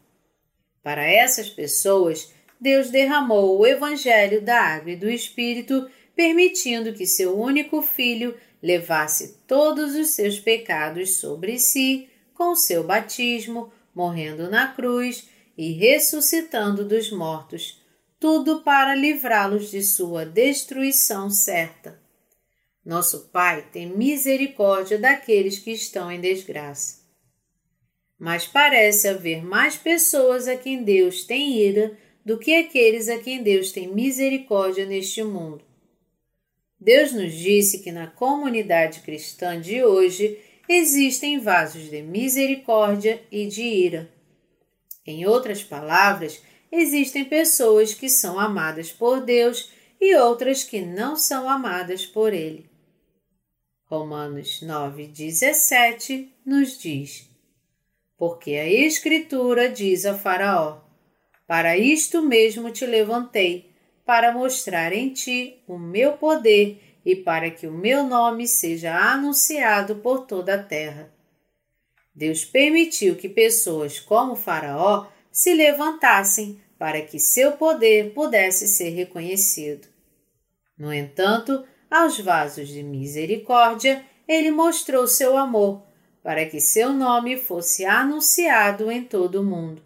Para 0.83 1.05
essas 1.05 1.49
pessoas, 1.49 2.33
Deus 2.59 2.89
derramou 2.89 3.57
o 3.57 3.65
Evangelho 3.65 4.41
da 4.41 4.59
Água 4.59 4.91
e 4.91 4.95
do 4.95 5.09
Espírito, 5.09 5.89
permitindo 6.15 6.93
que 6.93 7.05
seu 7.05 7.37
único 7.39 7.81
filho 7.81 8.35
levasse 8.65 9.37
todos 9.45 9.93
os 9.93 10.09
seus 10.09 10.39
pecados 10.39 11.17
sobre 11.17 11.59
si 11.59 12.09
com 12.33 12.55
seu 12.55 12.83
batismo, 12.83 13.71
morrendo 13.93 14.49
na 14.49 14.73
cruz 14.73 15.29
e 15.55 15.71
ressuscitando 15.73 16.83
dos 16.83 17.11
mortos, 17.11 17.79
tudo 18.19 18.61
para 18.61 18.95
livrá-los 18.95 19.69
de 19.69 19.83
sua 19.83 20.25
destruição 20.25 21.29
certa. 21.29 22.01
Nosso 22.83 23.29
Pai 23.29 23.67
tem 23.71 23.85
misericórdia 23.85 24.97
daqueles 24.97 25.59
que 25.59 25.71
estão 25.71 26.11
em 26.11 26.19
desgraça. 26.19 27.05
Mas 28.17 28.47
parece 28.47 29.07
haver 29.07 29.45
mais 29.45 29.75
pessoas 29.75 30.47
a 30.47 30.57
quem 30.57 30.83
Deus 30.83 31.23
tem 31.23 31.59
ira 31.59 31.95
do 32.25 32.39
que 32.39 32.55
aqueles 32.55 33.09
a 33.09 33.19
quem 33.19 33.43
Deus 33.43 33.71
tem 33.71 33.87
misericórdia 33.87 34.87
neste 34.87 35.23
mundo. 35.23 35.63
Deus 36.79 37.13
nos 37.13 37.33
disse 37.33 37.79
que 37.79 37.91
na 37.91 38.07
comunidade 38.07 39.01
cristã 39.01 39.59
de 39.59 39.83
hoje 39.83 40.37
existem 40.67 41.39
vasos 41.39 41.89
de 41.89 42.01
misericórdia 42.01 43.21
e 43.31 43.47
de 43.47 43.61
ira. 43.61 44.09
Em 45.05 45.25
outras 45.25 45.63
palavras, 45.63 46.41
existem 46.71 47.23
pessoas 47.23 47.93
que 47.93 48.09
são 48.09 48.39
amadas 48.39 48.91
por 48.91 49.21
Deus 49.21 49.69
e 50.01 50.15
outras 50.15 50.63
que 50.63 50.81
não 50.81 51.15
são 51.15 51.49
amadas 51.49 52.05
por 52.05 52.33
Ele. 52.33 52.69
Romanos 53.85 54.61
9,17 54.61 56.29
nos 56.45 56.77
diz: 56.77 57.29
Porque 58.17 58.51
a 58.51 58.67
Escritura 58.67 59.69
diz 59.69 60.05
a 60.05 60.17
Faraó: 60.17 60.81
Para 61.47 61.77
isto 61.77 62.21
mesmo 62.21 62.71
te 62.71 62.85
levantei 62.85 63.74
para 64.05 64.31
mostrar 64.31 64.93
em 64.93 65.09
ti 65.09 65.63
o 65.67 65.77
meu 65.77 66.13
poder 66.13 66.81
e 67.05 67.15
para 67.15 67.49
que 67.49 67.67
o 67.67 67.71
meu 67.71 68.03
nome 68.03 68.47
seja 68.47 68.95
anunciado 68.95 69.95
por 69.97 70.25
toda 70.25 70.55
a 70.55 70.63
terra. 70.63 71.11
Deus 72.13 72.45
permitiu 72.45 73.15
que 73.15 73.27
pessoas 73.27 73.99
como 73.99 74.35
Faraó 74.35 75.07
se 75.31 75.53
levantassem 75.53 76.61
para 76.77 77.01
que 77.01 77.19
seu 77.19 77.53
poder 77.53 78.13
pudesse 78.13 78.67
ser 78.67 78.89
reconhecido. 78.89 79.87
No 80.77 80.93
entanto, 80.93 81.65
aos 81.89 82.19
vasos 82.19 82.67
de 82.67 82.83
misericórdia, 82.83 84.03
ele 84.27 84.51
mostrou 84.51 85.07
seu 85.07 85.37
amor, 85.37 85.83
para 86.23 86.45
que 86.45 86.59
seu 86.59 86.91
nome 86.91 87.37
fosse 87.37 87.85
anunciado 87.85 88.91
em 88.91 89.03
todo 89.03 89.41
o 89.41 89.43
mundo. 89.43 89.81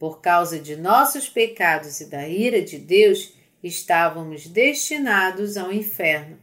Por 0.00 0.22
causa 0.22 0.58
de 0.58 0.76
nossos 0.76 1.28
pecados 1.28 2.00
e 2.00 2.06
da 2.06 2.26
ira 2.26 2.62
de 2.62 2.78
Deus, 2.78 3.34
estávamos 3.62 4.46
destinados 4.46 5.58
ao 5.58 5.70
inferno. 5.70 6.38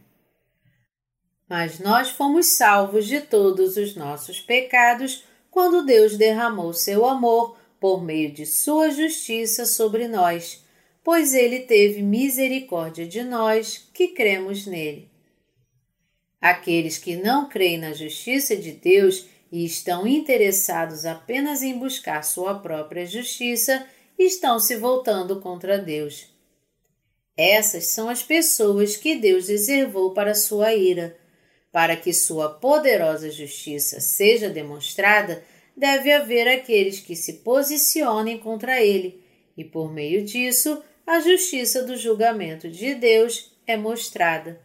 Mas 1.48 1.80
nós 1.80 2.08
fomos 2.08 2.46
salvos 2.50 3.08
de 3.08 3.20
todos 3.20 3.76
os 3.76 3.96
nossos 3.96 4.40
pecados 4.40 5.24
quando 5.50 5.84
Deus 5.84 6.16
derramou 6.16 6.72
seu 6.72 7.04
amor 7.04 7.58
por 7.80 8.00
meio 8.00 8.30
de 8.30 8.46
sua 8.46 8.90
justiça 8.90 9.66
sobre 9.66 10.06
nós, 10.06 10.64
pois 11.02 11.34
ele 11.34 11.60
teve 11.60 12.00
misericórdia 12.00 13.08
de 13.08 13.24
nós 13.24 13.90
que 13.92 14.08
cremos 14.08 14.66
nele. 14.66 15.10
Aqueles 16.40 16.96
que 16.96 17.16
não 17.16 17.48
creem 17.48 17.78
na 17.78 17.92
justiça 17.92 18.54
de 18.54 18.70
Deus 18.70 19.26
e 19.50 19.64
estão 19.64 20.06
interessados 20.06 21.04
apenas 21.04 21.62
em 21.62 21.78
buscar 21.78 22.22
sua 22.22 22.54
própria 22.58 23.06
justiça, 23.06 23.86
estão 24.18 24.58
se 24.58 24.76
voltando 24.76 25.40
contra 25.40 25.78
Deus. 25.78 26.26
Essas 27.36 27.86
são 27.86 28.08
as 28.08 28.22
pessoas 28.22 28.96
que 28.96 29.14
Deus 29.14 29.48
reservou 29.48 30.12
para 30.12 30.34
sua 30.34 30.74
ira. 30.74 31.16
Para 31.70 31.96
que 31.96 32.12
sua 32.12 32.48
poderosa 32.48 33.30
justiça 33.30 34.00
seja 34.00 34.50
demonstrada, 34.50 35.44
deve 35.76 36.10
haver 36.10 36.48
aqueles 36.48 36.98
que 36.98 37.14
se 37.14 37.34
posicionem 37.34 38.38
contra 38.38 38.82
ele, 38.82 39.22
e 39.56 39.64
por 39.64 39.92
meio 39.92 40.24
disso, 40.24 40.82
a 41.06 41.20
justiça 41.20 41.84
do 41.84 41.96
julgamento 41.96 42.68
de 42.68 42.94
Deus 42.94 43.52
é 43.66 43.76
mostrada. 43.76 44.60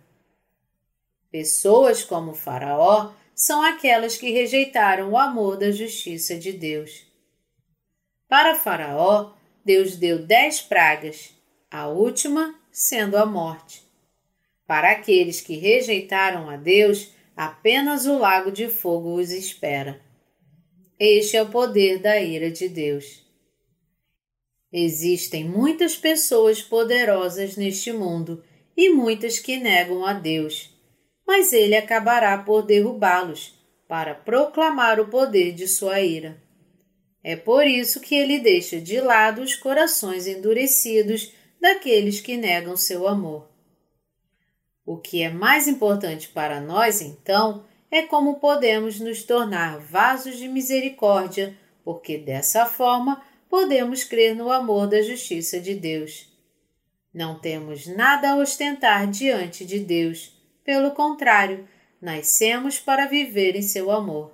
Pessoas 1.31 2.03
como 2.03 2.33
Faraó 2.33 3.11
são 3.35 3.61
aquelas 3.61 4.17
que 4.17 4.31
rejeitaram 4.31 5.11
o 5.11 5.17
amor 5.17 5.57
da 5.57 5.71
justiça 5.71 6.37
de 6.37 6.51
Deus. 6.51 7.05
Para 8.27 8.55
Faraó, 8.55 9.33
Deus 9.65 9.95
deu 9.95 10.25
dez 10.25 10.61
pragas, 10.61 11.33
a 11.69 11.87
última 11.87 12.55
sendo 12.71 13.17
a 13.17 13.25
morte. 13.25 13.83
Para 14.65 14.91
aqueles 14.91 15.41
que 15.41 15.57
rejeitaram 15.57 16.49
a 16.49 16.55
Deus, 16.55 17.11
apenas 17.35 18.05
o 18.05 18.17
lago 18.17 18.51
de 18.51 18.67
fogo 18.67 19.15
os 19.15 19.31
espera. 19.31 20.01
Este 20.99 21.37
é 21.37 21.41
o 21.41 21.49
poder 21.49 21.99
da 21.99 22.19
ira 22.19 22.49
de 22.49 22.69
Deus. 22.69 23.23
Existem 24.71 25.43
muitas 25.43 25.95
pessoas 25.95 26.61
poderosas 26.61 27.55
neste 27.55 27.91
mundo 27.91 28.43
e 28.75 28.89
muitas 28.89 29.37
que 29.37 29.57
negam 29.57 30.05
a 30.05 30.13
Deus 30.13 30.72
mas 31.33 31.51
ele 31.51 31.75
acabará 31.75 32.37
por 32.37 32.61
derrubá-los, 32.61 33.59
para 33.87 34.13
proclamar 34.13 34.99
o 34.99 35.07
poder 35.07 35.51
de 35.51 35.67
sua 35.67 35.99
ira. 35.99 36.39
É 37.23 37.35
por 37.35 37.65
isso 37.65 37.99
que 37.99 38.13
ele 38.13 38.37
deixa 38.37 38.79
de 38.79 39.01
lado 39.01 39.41
os 39.41 39.55
corações 39.55 40.27
endurecidos 40.27 41.33
daqueles 41.59 42.21
que 42.21 42.37
negam 42.37 42.77
seu 42.77 43.07
amor. 43.07 43.49
O 44.85 44.97
que 44.97 45.23
é 45.23 45.29
mais 45.31 45.67
importante 45.67 46.29
para 46.29 46.61
nós, 46.61 47.01
então, 47.01 47.65
é 47.89 48.03
como 48.03 48.39
podemos 48.39 48.99
nos 48.99 49.23
tornar 49.23 49.79
vasos 49.79 50.37
de 50.37 50.47
misericórdia, 50.47 51.57
porque 51.83 52.15
dessa 52.15 52.67
forma 52.67 53.23
podemos 53.49 54.03
crer 54.03 54.35
no 54.35 54.51
amor 54.51 54.85
da 54.85 55.01
justiça 55.01 55.59
de 55.59 55.73
Deus. 55.73 56.31
Não 57.11 57.39
temos 57.39 57.87
nada 57.87 58.33
a 58.33 58.35
ostentar 58.35 59.07
diante 59.07 59.65
de 59.65 59.79
Deus 59.79 60.32
pelo 60.63 60.91
contrário, 60.91 61.67
nascemos 62.01 62.79
para 62.79 63.05
viver 63.05 63.55
em 63.55 63.61
seu 63.61 63.91
amor. 63.91 64.31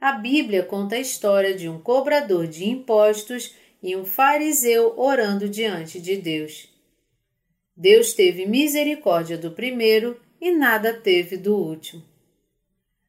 A 0.00 0.12
Bíblia 0.12 0.62
conta 0.62 0.96
a 0.96 1.00
história 1.00 1.54
de 1.54 1.68
um 1.68 1.80
cobrador 1.80 2.46
de 2.46 2.68
impostos 2.68 3.54
e 3.82 3.96
um 3.96 4.04
fariseu 4.04 4.94
orando 4.96 5.48
diante 5.48 6.00
de 6.00 6.16
Deus. 6.16 6.68
Deus 7.76 8.12
teve 8.12 8.46
misericórdia 8.46 9.36
do 9.36 9.50
primeiro 9.50 10.20
e 10.40 10.50
nada 10.50 10.92
teve 10.92 11.36
do 11.36 11.56
último. 11.56 12.02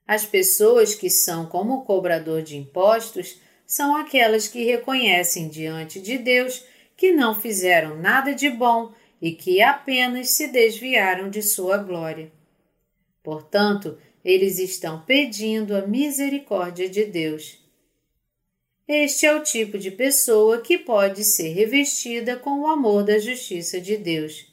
As 0.08 0.26
pessoas 0.26 0.96
que 0.96 1.10
são 1.10 1.46
como 1.46 1.76
o 1.76 1.82
cobrador 1.84 2.42
de 2.42 2.58
impostos 2.58 3.40
são 3.66 3.96
aquelas 3.98 4.48
que 4.48 4.64
reconhecem 4.64 5.50
diante 5.50 6.00
de 6.00 6.18
Deus 6.18 6.64
que 6.96 7.12
não 7.12 7.36
fizeram 7.36 7.98
nada 7.98 8.34
de 8.34 8.50
bom 8.50 8.94
e 9.22 9.32
que 9.32 9.62
apenas 9.62 10.32
se 10.32 10.48
desviaram 10.48 11.30
de 11.30 11.42
sua 11.42 11.78
glória. 11.78 12.32
Portanto, 13.24 13.98
eles 14.24 14.60
estão 14.60 15.02
pedindo 15.02 15.76
a 15.76 15.86
misericórdia 15.86 16.90
de 16.90 17.06
Deus. 17.06 17.60
Este 18.88 19.26
é 19.26 19.34
o 19.36 19.44
tipo 19.44 19.78
de 19.78 19.92
pessoa 19.92 20.62
que 20.62 20.78
pode 20.78 21.24
ser 21.24 21.50
revestida 21.50 22.38
com 22.38 22.62
o 22.62 22.68
amor 22.68 23.04
da 23.04 23.20
justiça 23.20 23.82
de 23.82 23.98
Deus. 23.98 24.48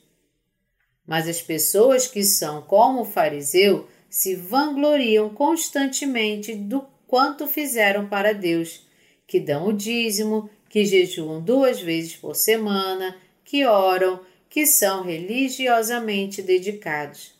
Mas 1.06 1.28
as 1.28 1.40
pessoas 1.40 2.08
que 2.08 2.24
são 2.24 2.62
como 2.62 3.02
o 3.02 3.04
fariseu 3.04 3.86
se 4.08 4.34
vangloriam 4.34 5.28
constantemente 5.30 6.54
do 6.54 6.82
quanto 7.06 7.46
fizeram 7.46 8.08
para 8.08 8.32
Deus, 8.32 8.86
que 9.26 9.38
dão 9.38 9.68
o 9.68 9.72
dízimo, 9.72 10.48
que 10.68 10.84
jejuam 10.84 11.40
duas 11.40 11.80
vezes 11.80 12.16
por 12.16 12.34
semana, 12.34 13.16
que 13.44 13.64
oram, 13.64 14.20
que 14.54 14.66
são 14.68 15.02
religiosamente 15.02 16.40
dedicados. 16.40 17.34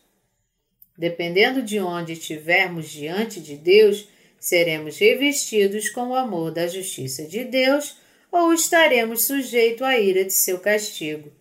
Dependendo 0.98 1.62
de 1.62 1.78
onde 1.78 2.14
estivermos 2.14 2.90
diante 2.90 3.40
de 3.40 3.56
Deus, 3.56 4.08
seremos 4.40 4.98
revestidos 4.98 5.88
com 5.90 6.08
o 6.08 6.16
amor 6.16 6.50
da 6.50 6.66
justiça 6.66 7.24
de 7.24 7.44
Deus 7.44 7.96
ou 8.32 8.52
estaremos 8.52 9.26
sujeitos 9.26 9.82
à 9.82 9.96
ira 9.96 10.24
de 10.24 10.32
seu 10.32 10.58
castigo. 10.58 11.32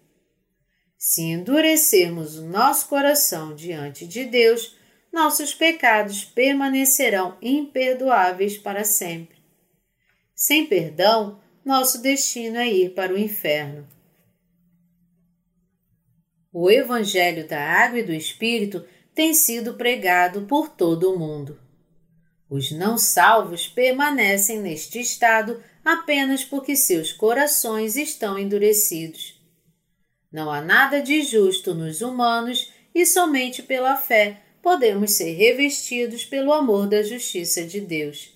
Se 0.95 1.23
endurecermos 1.23 2.37
o 2.37 2.43
nosso 2.43 2.87
coração 2.87 3.55
diante 3.55 4.05
de 4.05 4.25
Deus, 4.25 4.75
nossos 5.11 5.55
pecados 5.55 6.23
permanecerão 6.23 7.35
imperdoáveis 7.41 8.59
para 8.59 8.83
sempre. 8.83 9.37
Sem 10.35 10.67
perdão, 10.67 11.41
nosso 11.65 11.99
destino 11.99 12.57
é 12.57 12.67
ir 12.67 12.93
para 12.93 13.11
o 13.11 13.17
inferno. 13.17 13.87
O 16.55 16.69
Evangelho 16.69 17.47
da 17.47 17.59
Água 17.59 17.97
e 17.97 18.03
do 18.03 18.13
Espírito 18.13 18.85
tem 19.15 19.33
sido 19.33 19.73
pregado 19.73 20.43
por 20.43 20.69
todo 20.69 21.11
o 21.11 21.17
mundo. 21.17 21.59
Os 22.47 22.71
não 22.71 22.95
salvos 22.95 23.67
permanecem 23.67 24.59
neste 24.59 24.99
estado 24.99 25.63
apenas 25.83 26.43
porque 26.43 26.75
seus 26.75 27.11
corações 27.11 27.95
estão 27.95 28.37
endurecidos. 28.37 29.41
Não 30.31 30.51
há 30.51 30.61
nada 30.61 31.01
de 31.01 31.23
justo 31.23 31.73
nos 31.73 32.01
humanos 32.01 32.71
e 32.93 33.03
somente 33.03 33.63
pela 33.63 33.95
fé 33.95 34.41
podemos 34.61 35.13
ser 35.13 35.33
revestidos 35.33 36.23
pelo 36.23 36.53
amor 36.53 36.87
da 36.87 37.01
justiça 37.01 37.65
de 37.65 37.81
Deus. 37.81 38.31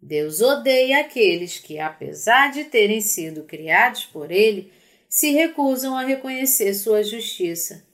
Deus 0.00 0.42
odeia 0.42 1.00
aqueles 1.00 1.58
que, 1.58 1.78
apesar 1.78 2.52
de 2.52 2.64
terem 2.64 3.00
sido 3.00 3.44
criados 3.44 4.04
por 4.04 4.30
Ele, 4.30 4.70
se 5.14 5.30
recusam 5.30 5.96
a 5.96 6.02
reconhecer 6.02 6.74
sua 6.74 7.00
justiça. 7.04 7.86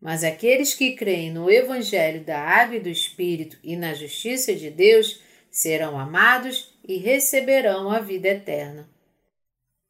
Mas 0.00 0.22
aqueles 0.22 0.72
que 0.72 0.92
creem 0.92 1.32
no 1.32 1.50
Evangelho 1.50 2.22
da 2.22 2.38
Água 2.38 2.76
e 2.76 2.80
do 2.80 2.88
Espírito 2.88 3.58
e 3.60 3.74
na 3.74 3.92
justiça 3.92 4.54
de 4.54 4.70
Deus 4.70 5.20
serão 5.50 5.98
amados 5.98 6.78
e 6.86 6.96
receberão 6.96 7.90
a 7.90 7.98
vida 7.98 8.28
eterna. 8.28 8.88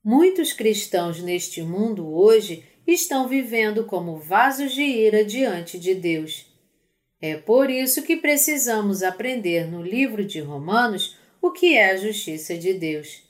Muitos 0.02 0.54
cristãos 0.54 1.20
neste 1.20 1.60
mundo 1.60 2.10
hoje 2.10 2.64
estão 2.86 3.28
vivendo 3.28 3.84
como 3.84 4.16
vasos 4.16 4.72
de 4.72 4.80
ira 4.80 5.22
diante 5.26 5.78
de 5.78 5.94
Deus. 5.94 6.46
É 7.20 7.36
por 7.36 7.68
isso 7.68 8.02
que 8.02 8.16
precisamos 8.16 9.02
aprender 9.02 9.70
no 9.70 9.82
livro 9.82 10.24
de 10.24 10.40
Romanos 10.40 11.14
o 11.42 11.50
que 11.50 11.76
é 11.76 11.90
a 11.90 11.96
justiça 11.98 12.56
de 12.56 12.72
Deus. 12.72 13.27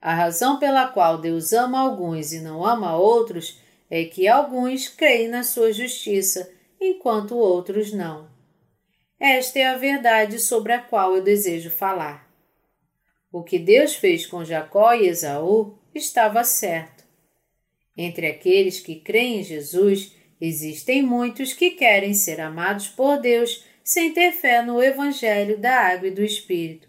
A 0.00 0.14
razão 0.14 0.58
pela 0.58 0.88
qual 0.88 1.18
Deus 1.18 1.52
ama 1.52 1.80
alguns 1.80 2.32
e 2.32 2.40
não 2.40 2.64
ama 2.64 2.96
outros 2.96 3.60
é 3.90 4.04
que 4.04 4.28
alguns 4.28 4.88
creem 4.88 5.28
na 5.28 5.42
sua 5.42 5.72
justiça, 5.72 6.50
enquanto 6.80 7.36
outros 7.36 7.92
não. 7.92 8.28
Esta 9.18 9.58
é 9.58 9.66
a 9.66 9.76
verdade 9.76 10.38
sobre 10.38 10.72
a 10.72 10.80
qual 10.80 11.16
eu 11.16 11.22
desejo 11.22 11.70
falar. 11.70 12.28
O 13.32 13.42
que 13.42 13.58
Deus 13.58 13.96
fez 13.96 14.24
com 14.26 14.44
Jacó 14.44 14.94
e 14.94 15.08
Esaú 15.08 15.78
estava 15.94 16.44
certo. 16.44 17.04
Entre 17.96 18.26
aqueles 18.28 18.78
que 18.78 18.96
creem 18.96 19.40
em 19.40 19.44
Jesus, 19.44 20.14
existem 20.40 21.02
muitos 21.02 21.52
que 21.52 21.70
querem 21.70 22.14
ser 22.14 22.40
amados 22.40 22.86
por 22.86 23.20
Deus 23.20 23.64
sem 23.82 24.12
ter 24.12 24.32
fé 24.32 24.62
no 24.62 24.82
Evangelho 24.82 25.58
da 25.58 25.74
Água 25.74 26.08
e 26.08 26.12
do 26.12 26.22
Espírito. 26.22 26.88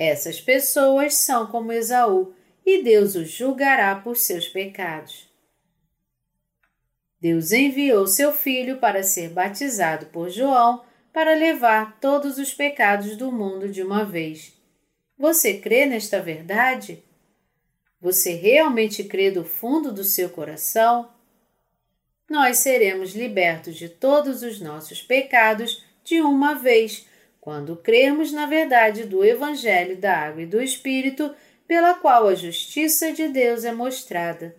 Essas 0.00 0.40
pessoas 0.40 1.16
são 1.16 1.46
como 1.48 1.70
Esaú 1.70 2.32
e 2.64 2.82
Deus 2.82 3.14
os 3.14 3.28
julgará 3.28 3.94
por 3.94 4.16
seus 4.16 4.48
pecados. 4.48 5.28
Deus 7.20 7.52
enviou 7.52 8.06
seu 8.06 8.32
filho 8.32 8.78
para 8.78 9.02
ser 9.02 9.28
batizado 9.28 10.06
por 10.06 10.30
João 10.30 10.82
para 11.12 11.34
levar 11.34 12.00
todos 12.00 12.38
os 12.38 12.54
pecados 12.54 13.14
do 13.14 13.30
mundo 13.30 13.68
de 13.68 13.82
uma 13.82 14.02
vez. 14.02 14.58
Você 15.18 15.58
crê 15.58 15.84
nesta 15.84 16.18
verdade? 16.18 17.04
Você 18.00 18.32
realmente 18.32 19.04
crê 19.04 19.30
do 19.30 19.44
fundo 19.44 19.92
do 19.92 20.02
seu 20.02 20.30
coração? 20.30 21.10
Nós 22.26 22.56
seremos 22.56 23.14
libertos 23.14 23.76
de 23.76 23.90
todos 23.90 24.42
os 24.42 24.62
nossos 24.62 25.02
pecados 25.02 25.84
de 26.02 26.22
uma 26.22 26.54
vez, 26.54 27.06
quando 27.40 27.76
crermos 27.76 28.32
na 28.32 28.46
verdade 28.46 29.04
do 29.04 29.24
Evangelho 29.24 29.96
da 29.96 30.16
Água 30.16 30.42
e 30.42 30.46
do 30.46 30.60
Espírito, 30.60 31.34
pela 31.66 31.94
qual 31.94 32.28
a 32.28 32.34
justiça 32.34 33.12
de 33.12 33.28
Deus 33.28 33.64
é 33.64 33.72
mostrada. 33.72 34.56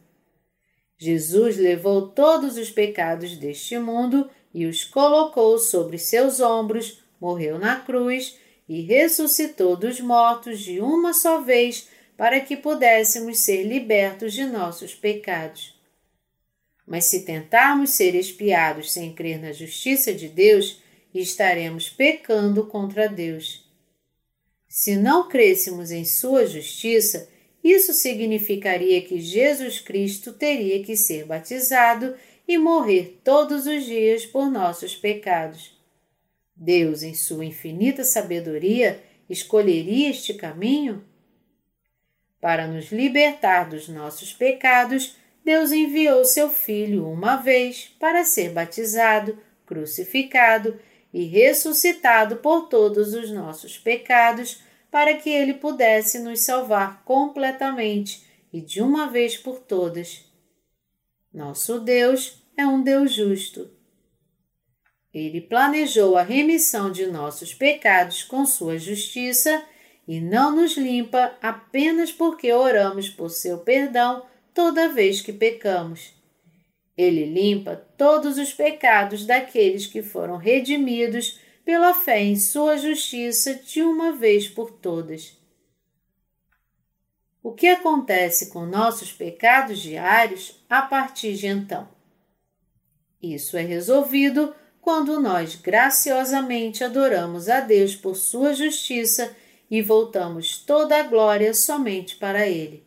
Jesus 0.98 1.58
levou 1.58 2.10
todos 2.10 2.58
os 2.58 2.70
pecados 2.70 3.36
deste 3.36 3.78
mundo 3.78 4.30
e 4.54 4.66
os 4.66 4.84
colocou 4.84 5.58
sobre 5.58 5.98
seus 5.98 6.40
ombros, 6.40 7.02
morreu 7.20 7.58
na 7.60 7.80
cruz 7.80 8.38
e 8.68 8.82
ressuscitou 8.82 9.76
dos 9.76 10.00
mortos 10.00 10.60
de 10.60 10.80
uma 10.80 11.14
só 11.14 11.42
vez 11.42 11.90
para 12.16 12.40
que 12.40 12.56
pudéssemos 12.56 13.40
ser 13.40 13.64
libertos 13.64 14.34
de 14.34 14.46
nossos 14.46 14.94
pecados. 14.94 15.76
Mas 16.86 17.06
se 17.06 17.26
tentarmos 17.26 17.92
ser 17.92 18.16
espiados 18.16 18.92
sem 18.92 19.14
crer 19.14 19.42
na 19.42 19.52
justiça 19.52 20.14
de 20.14 20.28
Deus, 20.28 20.81
estaremos 21.20 21.90
pecando 21.90 22.66
contra 22.66 23.10
Deus. 23.10 23.70
Se 24.68 24.96
não 24.96 25.28
crêssemos 25.28 25.92
em 25.92 26.06
Sua 26.06 26.46
justiça, 26.46 27.30
isso 27.64 27.94
significaria 27.94 29.02
que 29.02 29.20
Jesus 29.20 29.80
Cristo 29.80 30.34
teria 30.34 30.84
que 30.84 30.96
ser 30.96 31.26
batizado 31.26 32.16
e 32.48 32.58
morrer 32.58 33.20
todos 33.24 33.68
os 33.68 33.86
dias 33.86 34.26
por 34.26 34.50
nossos 34.50 34.96
pecados. 34.96 35.78
Deus, 36.56 37.04
em 37.04 37.14
sua 37.14 37.46
infinita 37.46 38.04
sabedoria, 38.04 39.02
escolheria 39.30 40.10
este 40.10 40.34
caminho? 40.34 41.04
Para 42.40 42.68
nos 42.68 42.92
libertar 42.92 43.70
dos 43.70 43.88
nossos 43.88 44.34
pecados, 44.34 45.16
Deus 45.46 45.72
enviou 45.72 46.26
seu 46.26 46.50
Filho 46.50 47.08
uma 47.08 47.36
vez 47.36 47.92
para 48.00 48.24
ser 48.24 48.52
batizado, 48.52 49.38
crucificado 49.66 50.80
e 51.14 51.26
ressuscitado 51.26 52.38
por 52.38 52.68
todos 52.68 53.14
os 53.14 53.32
nossos 53.32 53.78
pecados, 53.78 54.62
para 54.90 55.16
que 55.16 55.30
ele 55.30 55.54
pudesse 55.54 56.20
nos 56.20 56.42
salvar 56.42 57.04
completamente 57.04 58.26
e 58.52 58.60
de 58.60 58.82
uma 58.82 59.10
vez 59.10 59.38
por 59.38 59.60
todas. 59.60 60.26
Nosso 61.34 61.80
Deus 61.80 62.44
é 62.58 62.68
um 62.68 62.84
Deus 62.84 63.14
justo. 63.14 63.70
Ele 65.14 65.42
planejou 65.42 66.18
a 66.18 66.24
remissão 66.24 66.92
de 66.92 67.08
nossos 67.08 67.54
pecados 67.54 68.24
com 68.24 68.46
sua 68.46 68.78
justiça 68.78 69.64
e 70.08 70.20
não 70.20 70.56
nos 70.56 70.78
limpa 70.78 71.38
apenas 71.42 72.12
porque 72.12 72.52
oramos 72.52 73.10
por 73.10 73.30
seu 73.30 73.60
perdão 73.60 74.26
toda 74.54 74.90
vez 74.90 75.22
que 75.22 75.32
pecamos. 75.32 76.14
Ele 76.98 77.26
limpa 77.26 77.76
todos 77.76 78.38
os 78.38 78.54
pecados 78.54 79.26
daqueles 79.26 79.88
que 79.88 80.04
foram 80.04 80.38
redimidos 80.38 81.40
pela 81.64 81.94
fé 81.94 82.22
em 82.22 82.36
sua 82.36 82.78
justiça 82.78 83.56
de 83.56 83.82
uma 83.82 84.14
vez 84.14 84.48
por 84.48 84.72
todas. 84.72 85.38
O 87.44 87.54
que 87.54 87.68
acontece 87.68 88.52
com 88.52 88.66
nossos 88.66 89.12
pecados 89.12 89.80
diários 89.80 90.64
a 90.70 90.82
partir 90.82 91.36
de 91.36 91.48
então? 91.48 91.90
Isso 93.22 93.58
é 93.58 93.62
resolvido 93.62 94.54
quando 94.80 95.20
nós 95.20 95.56
graciosamente 95.56 96.84
adoramos 96.84 97.50
a 97.50 97.60
Deus 97.60 97.96
por 97.96 98.16
sua 98.16 98.54
justiça 98.54 99.36
e 99.70 99.82
voltamos 99.82 100.58
toda 100.58 101.00
a 101.00 101.04
glória 101.04 101.54
somente 101.54 102.16
para 102.16 102.48
Ele. 102.48 102.84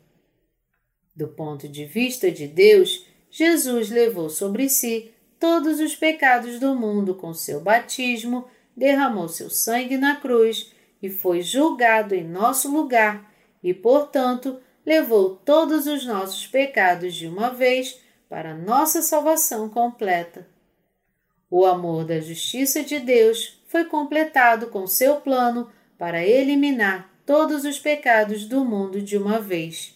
Do 1.14 1.28
ponto 1.28 1.68
de 1.68 1.84
vista 1.84 2.30
de 2.30 2.46
Deus, 2.46 3.06
Jesus 3.36 3.90
levou 3.90 4.30
sobre 4.30 4.68
si 4.68 5.10
todos 5.40 5.80
os 5.80 5.96
pecados 5.96 6.60
do 6.60 6.72
mundo 6.76 7.16
com 7.16 7.34
seu 7.34 7.60
batismo, 7.60 8.46
derramou 8.76 9.28
seu 9.28 9.50
sangue 9.50 9.96
na 9.96 10.14
cruz 10.14 10.72
e 11.02 11.10
foi 11.10 11.42
julgado 11.42 12.14
em 12.14 12.22
nosso 12.22 12.72
lugar 12.72 13.28
e, 13.60 13.74
portanto, 13.74 14.60
levou 14.86 15.34
todos 15.44 15.88
os 15.88 16.06
nossos 16.06 16.46
pecados 16.46 17.12
de 17.12 17.26
uma 17.26 17.50
vez 17.50 18.00
para 18.28 18.54
nossa 18.54 19.02
salvação 19.02 19.68
completa. 19.68 20.46
O 21.50 21.66
amor 21.66 22.04
da 22.04 22.20
justiça 22.20 22.84
de 22.84 23.00
Deus 23.00 23.60
foi 23.66 23.84
completado 23.84 24.68
com 24.68 24.86
seu 24.86 25.16
plano 25.16 25.68
para 25.98 26.24
eliminar 26.24 27.12
todos 27.26 27.64
os 27.64 27.80
pecados 27.80 28.44
do 28.44 28.64
mundo 28.64 29.02
de 29.02 29.18
uma 29.18 29.40
vez. 29.40 29.93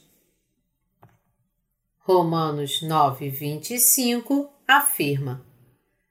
Romanos 2.09 2.81
9, 2.81 3.29
25 3.29 4.51
afirma: 4.67 5.45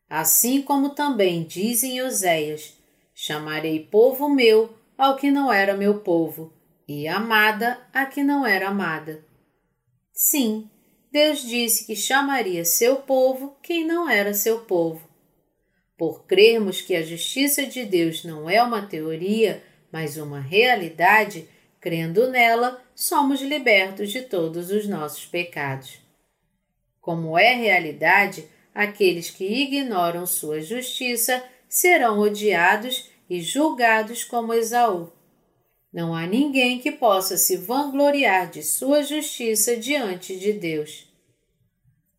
Assim 0.08 0.62
como 0.62 0.92
também 0.92 1.42
dizem 1.42 2.04
Oséias: 2.04 2.78
Chamarei 3.16 3.80
povo 3.80 4.30
meu 4.30 4.78
ao 4.96 5.16
que 5.16 5.32
não 5.32 5.52
era 5.52 5.76
meu 5.76 6.02
povo, 6.02 6.54
e 6.88 7.08
amada 7.08 7.80
a 7.92 8.06
que 8.06 8.22
não 8.22 8.46
era 8.46 8.68
amada. 8.68 9.26
Sim, 10.14 10.70
Deus 11.12 11.42
disse 11.42 11.88
que 11.88 11.96
chamaria 11.96 12.64
seu 12.64 12.98
povo 12.98 13.58
quem 13.64 13.84
não 13.84 14.08
era 14.08 14.36
seu 14.36 14.60
povo. 14.60 15.02
Por 15.98 16.28
crermos 16.28 16.80
que 16.80 16.96
a 16.96 17.02
justiça 17.02 17.66
de 17.66 17.84
Deus 17.86 18.24
não 18.24 18.48
é 18.48 18.62
uma 18.62 18.86
teoria, 18.86 19.64
mas 19.92 20.16
uma 20.16 20.40
realidade, 20.40 21.50
crendo 21.82 22.30
nela, 22.30 22.87
somos 23.00 23.42
libertos 23.42 24.10
de 24.10 24.24
todos 24.24 24.72
os 24.72 24.88
nossos 24.88 25.24
pecados. 25.24 26.00
Como 27.00 27.38
é 27.38 27.54
realidade, 27.54 28.50
aqueles 28.74 29.30
que 29.30 29.46
ignoram 29.46 30.26
sua 30.26 30.62
justiça 30.62 31.44
serão 31.70 32.18
odiados 32.18 33.08
e 33.30 33.40
julgados 33.40 34.24
como 34.24 34.52
Esaú. 34.52 35.12
Não 35.94 36.16
há 36.16 36.26
ninguém 36.26 36.80
que 36.80 36.92
possa 36.92 37.38
se 37.38 37.56
vangloriar 37.56 38.50
de 38.50 38.64
sua 38.64 39.04
justiça 39.04 39.78
diante 39.78 40.36
de 40.36 40.52
Deus. 40.54 41.08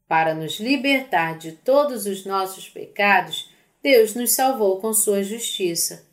Para 0.06 0.32
nos 0.32 0.60
libertar 0.60 1.38
de 1.38 1.52
todos 1.52 2.06
os 2.06 2.24
nossos 2.24 2.68
pecados, 2.68 3.50
Deus 3.82 4.14
nos 4.14 4.30
salvou 4.30 4.80
com 4.80 4.92
sua 4.92 5.24
justiça. 5.24 6.06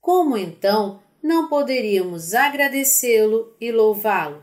Como 0.00 0.34
então 0.34 1.02
não 1.22 1.48
poderíamos 1.48 2.34
agradecê-lo 2.34 3.54
e 3.60 3.70
louvá-lo? 3.72 4.42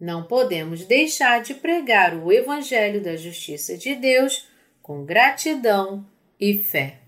Não 0.00 0.24
podemos 0.24 0.84
deixar 0.84 1.42
de 1.42 1.54
pregar 1.54 2.14
o 2.16 2.32
Evangelho 2.32 3.02
da 3.02 3.16
Justiça 3.16 3.76
de 3.76 3.94
Deus 3.94 4.48
com 4.82 5.04
gratidão 5.04 6.06
e 6.38 6.58
fé. 6.58 7.03